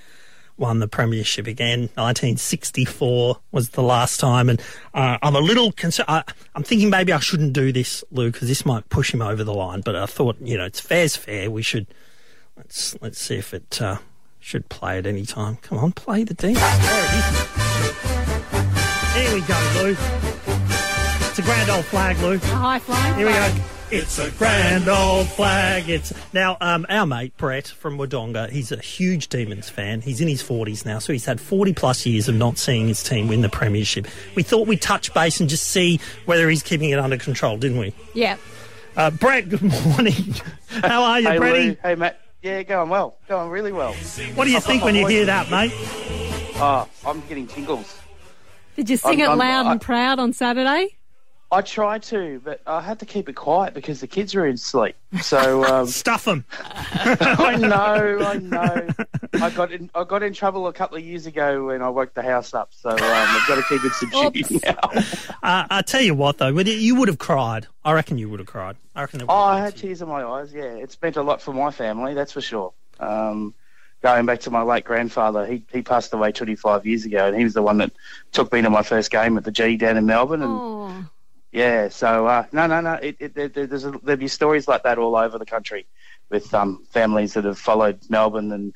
won 0.59 0.79
the 0.81 0.89
premiership 0.89 1.47
again. 1.47 1.81
1964 1.95 3.41
was 3.51 3.71
the 3.71 3.83
last 3.83 4.21
time, 4.21 4.51
and 4.51 4.61
uh, 4.93 5.17
I'm 5.23 5.35
a 5.35 5.41
little 5.41 5.73
concerned. 5.73 6.09
I'm 6.55 6.63
thinking 6.63 6.91
maybe 6.91 7.13
I 7.13 7.19
shouldn't 7.21 7.55
do 7.55 7.73
this, 7.73 8.05
Lou, 8.11 8.31
because 8.31 8.49
this 8.49 8.67
might 8.67 8.89
push 8.91 9.15
him 9.15 9.23
over 9.23 9.43
the 9.43 9.55
line. 9.55 9.81
But 9.81 9.97
I 9.97 10.07
thought, 10.07 10.37
you 10.41 10.59
know, 10.59 10.67
it's 10.67 10.81
fair's 10.81 11.17
fair. 11.17 11.51
We 11.51 11.63
should 11.63 11.87
let's 12.57 13.01
let's 13.01 13.21
see 13.21 13.37
if 13.37 13.55
it 13.55 13.81
uh, 13.81 13.99
should 14.39 14.69
play 14.69 14.99
at 14.99 15.07
any 15.07 15.25
time. 15.25 15.57
Come 15.63 15.79
on, 15.79 15.93
play 15.93 16.25
the 16.25 16.35
Demons. 16.35 16.61
There 19.15 19.23
it 19.23 19.27
is. 19.27 19.31
Here 19.31 19.35
we 19.35 19.41
go, 19.43 19.83
Lou. 19.83 19.97
It's 21.29 21.39
a 21.39 21.43
grand 21.43 21.71
old 21.71 21.85
flag, 21.85 22.19
Lou. 22.19 22.35
A 22.35 22.39
high 22.39 22.79
flying. 22.79 23.15
Here 23.17 23.27
we 23.27 23.33
flag. 23.33 23.57
go. 23.57 23.63
It's 23.93 24.19
a 24.21 24.31
grand 24.33 24.89
old 24.89 25.27
flag. 25.29 25.89
It's 25.89 26.13
now 26.33 26.57
um, 26.61 26.87
our 26.89 27.07
mate 27.07 27.37
Brett 27.37 27.67
from 27.67 27.99
Wodonga. 27.99 28.49
He's 28.51 28.71
a 28.71 28.77
huge 28.81 29.29
Demons 29.29 29.69
fan. 29.69 30.01
He's 30.01 30.21
in 30.21 30.29
his 30.29 30.43
forties 30.43 30.85
now, 30.87 31.01
so 31.01 31.13
he's 31.13 31.25
had 31.25 31.41
forty 31.41 31.73
plus 31.73 32.07
years 32.07 32.29
of 32.29 32.37
not 32.37 32.57
seeing 32.57 32.87
his 32.87 33.03
team 33.03 33.27
win 33.27 33.41
the 33.41 33.49
premiership. 33.49 34.07
We 34.37 34.45
thought 34.45 34.69
we'd 34.69 34.81
touch 34.81 35.13
base 35.13 35.41
and 35.41 35.49
just 35.51 35.67
see 35.69 35.99
whether 36.25 36.49
he's 36.49 36.63
keeping 36.63 36.91
it 36.91 37.01
under 37.01 37.17
control, 37.19 37.57
didn't 37.57 37.79
we? 37.79 37.93
Yeah. 38.15 38.37
Uh, 38.97 39.11
Brett, 39.11 39.49
good 39.49 39.63
morning. 39.63 40.35
How 40.69 41.03
are 41.03 41.21
you, 41.21 41.29
Hey, 41.29 41.39
Bretty? 41.39 41.69
Lou. 41.71 41.77
Hey, 41.83 41.95
Matt. 41.97 42.21
Yeah, 42.43 42.63
going 42.63 42.91
well. 42.91 43.17
Going 43.29 43.51
really 43.51 43.73
well. 43.73 43.93
What 44.35 44.45
do 44.45 44.51
you 44.51 44.61
think 44.61 44.85
when 44.85 44.95
you 44.95 45.07
hear 45.07 45.25
that, 45.27 45.51
mate? 45.51 45.73
Oh, 46.63 46.89
I'm 47.05 47.21
getting 47.27 47.47
tingles. 47.49 47.99
Did 48.77 48.89
you 48.91 48.97
sing 48.97 49.21
I'm- 49.21 49.21
it 49.21 49.29
I'm- 49.29 49.39
loud 49.39 49.67
I- 49.67 49.73
and 49.73 49.81
proud 49.81 50.19
on 50.19 50.33
Saturday? 50.33 50.97
I 51.53 51.63
tried 51.63 52.05
to, 52.05 52.41
but 52.45 52.61
I 52.65 52.81
had 52.81 53.01
to 53.01 53.05
keep 53.07 53.29
it 53.29 53.33
quiet 53.33 53.75
because 53.75 53.99
the 54.01 54.07
kids 54.07 54.37
were 54.37 54.47
in 54.47 54.57
sleep. 54.57 54.95
So 55.21 55.65
um, 55.65 55.87
Stuff 56.05 56.25
them. 56.25 56.45
I 56.93 57.57
know, 57.57 58.25
I 58.25 58.37
know. 58.39 58.89
I 59.35 59.51
got 59.51 59.73
in, 59.73 59.91
I 59.97 60.05
got 60.05 60.23
in 60.23 60.33
trouble 60.33 60.69
a 60.69 60.73
couple 60.73 60.97
of 60.99 61.03
years 61.05 61.27
ago 61.27 61.67
when 61.67 61.83
I 61.83 61.89
woke 61.89 62.15
the 62.15 62.23
house 62.23 62.55
up. 62.55 62.69
So 62.71 62.91
um, 62.91 62.99
I've 63.01 63.49
got 63.49 63.57
to 63.57 63.65
keep 63.69 63.85
it 63.85 63.93
subdued 63.95 64.63
now. 64.65 65.03
Uh, 65.43 65.67
I 65.71 65.83
tell 65.83 66.03
you 66.03 66.15
what, 66.15 66.39
though, 66.39 66.49
you- 66.57 66.73
you 66.73 66.95
would 66.95 67.09
have 67.09 67.19
cried. 67.19 67.67
I 67.85 67.95
reckon 67.95 68.17
you 68.19 68.29
would 68.29 68.39
have 68.41 68.47
cried. 68.47 68.77
I 68.95 69.01
reckon. 69.01 69.23
Oh, 69.29 69.35
I 69.35 69.59
had 69.59 69.75
tears 69.77 70.03
in 70.03 70.09
my 70.09 70.23
eyes. 70.23 70.53
Yeah, 70.53 70.63
it's 70.65 70.97
meant 71.03 71.17
a 71.17 71.23
lot 71.23 71.41
for 71.43 71.53
my 71.53 71.73
family, 71.73 72.15
that's 72.15 72.31
for 72.31 72.43
sure. 72.43 72.73
Um, 73.01 73.55
going 74.03 74.27
back 74.27 74.41
to 74.41 74.51
my 74.51 74.63
late 74.63 74.85
grandfather, 74.85 75.47
he 75.47 75.63
he 75.71 75.83
passed 75.83 76.13
away 76.13 76.33
25 76.33 76.87
years 76.87 77.05
ago, 77.05 77.27
and 77.27 77.37
he 77.37 77.45
was 77.45 77.55
the 77.55 77.63
one 77.63 77.79
that 77.79 77.93
took 78.33 78.53
me 78.53 78.63
to 78.63 78.71
my 78.71 78.83
first 78.83 79.11
game 79.11 79.37
at 79.37 79.45
the 79.45 79.53
G 79.53 79.77
down 79.77 79.97
in 79.97 80.07
Melbourne. 80.07 80.43
And 80.43 81.09
yeah, 81.53 81.89
so 81.89 82.27
uh, 82.27 82.47
no, 82.53 82.67
no, 82.67 82.81
no. 82.81 82.95
It, 82.95 83.17
it, 83.21 83.35
there, 83.35 83.49
there's 83.49 83.85
a, 83.85 83.93
there'll 84.03 84.19
be 84.19 84.29
stories 84.29 84.69
like 84.69 84.85
that 84.85 84.99
all 84.99 85.17
over 85.17 85.39
the 85.39 85.47
country 85.47 85.87
with 86.31 86.53
um, 86.55 86.85
families 86.91 87.35
that 87.35 87.45
have 87.45 87.59
followed 87.59 88.01
Melbourne 88.09 88.53
and 88.53 88.75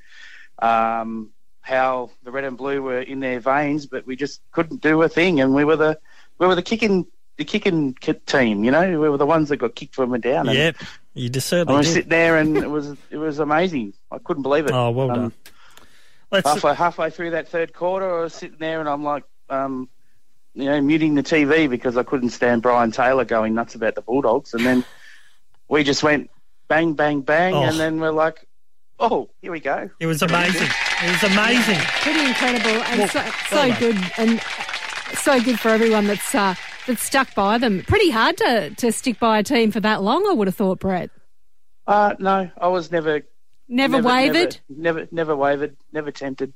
um, 0.58 1.30
how 1.60 2.10
the 2.24 2.30
red 2.30 2.44
and 2.44 2.56
blue 2.58 2.82
were 2.82 3.00
in 3.00 3.20
their 3.20 3.40
veins, 3.40 3.86
but 3.86 4.06
we 4.06 4.16
just 4.16 4.40
couldn't 4.52 4.82
do 4.82 5.00
a 5.02 5.08
thing, 5.08 5.40
and 5.40 5.54
we 5.54 5.64
were 5.64 5.76
the 5.76 5.98
we 6.38 6.46
were 6.46 6.54
the 6.56 6.62
kicking 6.62 7.06
the 7.36 7.44
kicking 7.44 7.94
ki- 7.94 8.14
team. 8.26 8.64
You 8.64 8.70
know, 8.70 8.88
we 9.00 9.08
were 9.08 9.16
the 9.16 9.26
ones 9.26 9.48
that 9.48 9.56
got 9.56 9.74
kicked 9.74 9.98
when 9.98 10.08
we 10.08 10.12
were 10.12 10.18
down. 10.18 10.48
and 10.48 10.56
Yep, 10.56 10.76
you 11.14 11.28
just 11.28 11.48
I 11.48 11.56
certainly 11.58 11.78
was 11.78 11.92
sitting 11.92 12.08
there, 12.10 12.36
and 12.38 12.56
it 12.56 12.70
was 12.70 12.94
it 13.10 13.16
was 13.16 13.38
amazing. 13.38 13.92
I 14.10 14.18
couldn't 14.18 14.42
believe 14.42 14.66
it. 14.66 14.72
Oh, 14.72 14.90
well 14.90 15.10
Um, 15.10 15.16
done. 15.18 15.32
Let's. 16.30 16.48
halfway 16.48 16.74
halfway 16.74 17.10
through 17.10 17.30
that 17.30 17.48
third 17.48 17.72
quarter, 17.72 18.18
I 18.18 18.22
was 18.22 18.34
sitting 18.34 18.58
there, 18.58 18.80
and 18.80 18.88
I'm 18.88 19.04
like, 19.04 19.24
um, 19.50 19.88
you 20.54 20.64
know, 20.66 20.80
muting 20.80 21.14
the 21.14 21.22
TV 21.22 21.68
because 21.68 21.96
I 21.96 22.02
couldn't 22.02 22.30
stand 22.30 22.62
Brian 22.62 22.90
Taylor 22.92 23.24
going 23.24 23.54
nuts 23.54 23.74
about 23.74 23.94
the 23.94 24.02
Bulldogs, 24.02 24.54
and 24.54 24.64
then 24.64 24.84
we 25.68 25.82
just 25.84 26.02
went 26.02 26.30
bang, 26.68 26.94
bang, 26.94 27.20
bang, 27.20 27.54
Oh. 27.54 27.62
and 27.62 27.78
then 27.78 28.00
we're 28.00 28.10
like, 28.10 28.46
oh, 28.98 29.28
here 29.42 29.52
we 29.52 29.60
go. 29.60 29.90
It 30.00 30.06
was 30.06 30.22
amazing. 30.22 30.68
It 31.02 31.10
was 31.10 31.32
amazing. 31.32 31.78
pretty 32.02 32.20
incredible 32.24 32.82
and 32.84 32.98
Well, 33.00 33.08
so, 33.08 33.24
so 33.50 33.56
done. 33.68 33.78
good 33.80 34.12
and 34.18 34.40
so 35.18 35.40
good 35.42 35.60
for 35.60 35.68
everyone 35.68 36.06
that's 36.06 36.34
uh, 36.34 36.54
that's 36.86 37.02
stuck 37.02 37.34
by 37.34 37.58
them. 37.58 37.82
Pretty 37.86 38.10
hard 38.10 38.36
to, 38.38 38.70
to 38.70 38.92
stick 38.92 39.18
by 39.18 39.38
a 39.38 39.42
team 39.42 39.70
for 39.70 39.80
that 39.80 40.02
long, 40.02 40.26
I 40.28 40.32
would 40.32 40.48
have 40.48 40.56
thought, 40.56 40.80
Brett. 40.80 41.10
Uh, 41.86 42.14
no, 42.18 42.50
I 42.58 42.68
was 42.68 42.90
never, 42.90 43.22
Never, 43.68 44.00
wavered. 44.02 44.58
never, 44.68 45.00
never, 45.00 45.08
never 45.12 45.36
wavered, 45.36 45.76
never 45.92 46.10
tempted. 46.10 46.52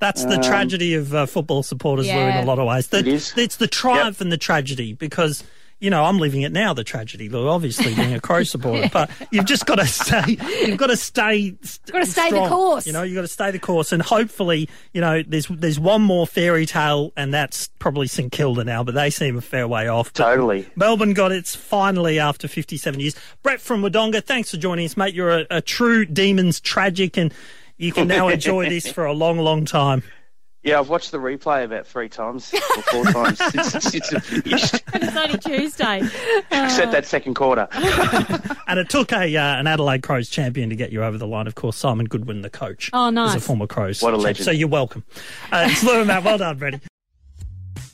That's 0.00 0.24
the 0.24 0.34
Um, 0.36 0.42
tragedy 0.42 0.94
of 0.94 1.14
uh, 1.14 1.26
football 1.26 1.62
supporters, 1.62 2.06
Lou, 2.08 2.12
in 2.18 2.36
a 2.38 2.44
lot 2.44 2.58
of 2.58 2.66
ways. 2.66 2.88
The- 2.88 2.98
It 2.98 3.06
is. 3.08 3.32
It's 3.36 3.56
the 3.56 3.68
triumph 3.68 4.20
and 4.20 4.32
the 4.32 4.36
tragedy 4.38 4.92
because, 4.94 5.44
you 5.82 5.90
know, 5.90 6.04
I'm 6.04 6.18
living 6.18 6.42
it 6.42 6.52
now, 6.52 6.72
the 6.72 6.84
tragedy, 6.84 7.28
Lou, 7.28 7.48
obviously 7.48 7.92
being 7.92 8.14
a 8.14 8.20
Crow 8.20 8.42
supporter. 8.44 8.88
But 8.92 9.10
you've 9.32 9.46
just 9.46 9.66
got 9.66 9.74
to 9.76 9.86
stay, 9.86 10.38
you've 10.64 10.78
got 10.78 10.86
to 10.86 10.96
stay, 10.96 11.56
st- 11.60 11.92
Gotta 11.92 12.06
stay 12.06 12.30
the 12.30 12.46
course. 12.48 12.86
You 12.86 12.92
know, 12.92 13.02
you've 13.02 13.16
got 13.16 13.22
to 13.22 13.28
stay 13.28 13.50
the 13.50 13.58
course. 13.58 13.90
And 13.90 14.00
hopefully, 14.00 14.68
you 14.92 15.00
know, 15.00 15.24
there's 15.26 15.48
there's 15.48 15.80
one 15.80 16.00
more 16.00 16.24
fairy 16.24 16.66
tale, 16.66 17.12
and 17.16 17.34
that's 17.34 17.66
probably 17.80 18.06
St 18.06 18.30
Kilda 18.30 18.62
now, 18.62 18.84
but 18.84 18.94
they 18.94 19.10
seem 19.10 19.36
a 19.36 19.40
fair 19.40 19.66
way 19.66 19.88
off. 19.88 20.12
But 20.12 20.24
Totally. 20.24 20.68
Melbourne 20.76 21.14
got 21.14 21.32
its 21.32 21.56
finally 21.56 22.20
after 22.20 22.46
57 22.46 23.00
years. 23.00 23.16
Brett 23.42 23.60
from 23.60 23.82
Wodonga, 23.82 24.22
thanks 24.22 24.52
for 24.52 24.58
joining 24.58 24.86
us, 24.86 24.96
mate. 24.96 25.14
You're 25.14 25.40
a, 25.40 25.46
a 25.50 25.60
true 25.60 26.04
Demons 26.04 26.60
tragic, 26.60 27.16
and 27.16 27.34
you 27.76 27.90
can 27.90 28.06
now 28.06 28.28
enjoy 28.28 28.68
this 28.68 28.86
for 28.92 29.04
a 29.04 29.12
long, 29.12 29.38
long 29.38 29.64
time. 29.64 30.04
Yeah, 30.64 30.78
I've 30.78 30.88
watched 30.88 31.10
the 31.10 31.18
replay 31.18 31.64
about 31.64 31.88
three 31.88 32.08
times 32.08 32.54
or 32.54 32.82
four 32.82 33.04
times 33.06 33.38
since, 33.50 33.72
since 33.72 34.12
it 34.12 34.20
finished, 34.20 34.74
And 34.92 35.02
it's 35.02 35.16
only 35.16 35.38
Tuesday. 35.38 36.02
except 36.52 36.92
that 36.92 37.04
second 37.04 37.34
quarter. 37.34 37.66
And 38.68 38.78
it 38.78 38.88
took 38.88 39.12
a 39.12 39.36
uh, 39.36 39.56
an 39.58 39.66
Adelaide 39.66 40.02
Crows 40.02 40.30
champion 40.30 40.70
to 40.70 40.76
get 40.76 40.92
you 40.92 41.02
over 41.04 41.18
the 41.18 41.26
line. 41.26 41.46
Of 41.46 41.56
course, 41.56 41.76
Simon 41.76 42.06
Goodwin, 42.06 42.40
the 42.40 42.48
coach. 42.48 42.88
Oh, 42.94 43.10
nice. 43.10 43.30
Is 43.36 43.42
a 43.42 43.46
former 43.46 43.66
Crows. 43.66 44.00
What 44.00 44.14
a 44.14 44.16
champ. 44.16 44.24
legend. 44.24 44.44
So 44.46 44.50
you're 44.50 44.68
welcome. 44.68 45.04
Uh, 45.50 45.66
it's 45.70 45.84
Lou 45.84 45.98
and 45.98 46.06
Matt. 46.06 46.24
Well 46.24 46.38
done, 46.38 46.56
Brady. 46.56 46.80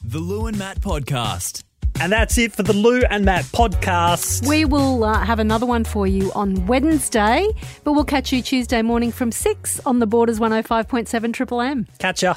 The 0.04 0.18
Lou 0.20 0.46
and 0.46 0.57
Matt 0.57 0.81
Podcast. 0.81 1.64
And 2.00 2.12
that's 2.12 2.38
it 2.38 2.52
for 2.52 2.62
the 2.62 2.74
Lou 2.74 3.00
and 3.11 3.24
Matt 3.24 3.44
podcast. 3.46 4.46
We 4.46 4.64
will 4.64 5.02
uh, 5.02 5.24
have 5.24 5.40
another 5.40 5.66
one 5.66 5.83
for 5.83 6.07
you 6.07 6.31
on 6.37 6.66
Wednesday, 6.66 7.48
but 7.83 7.94
we'll 7.94 8.04
catch 8.04 8.33
you 8.33 8.40
Tuesday 8.40 8.83
morning 8.83 9.11
from 9.11 9.33
6 9.33 9.81
on 9.85 9.98
the 9.98 10.07
Borders 10.07 10.38
105.7 10.38 11.33
Triple 11.33 11.61
M. 11.61 11.88
Catch 11.98 12.22
ya. 12.22 12.35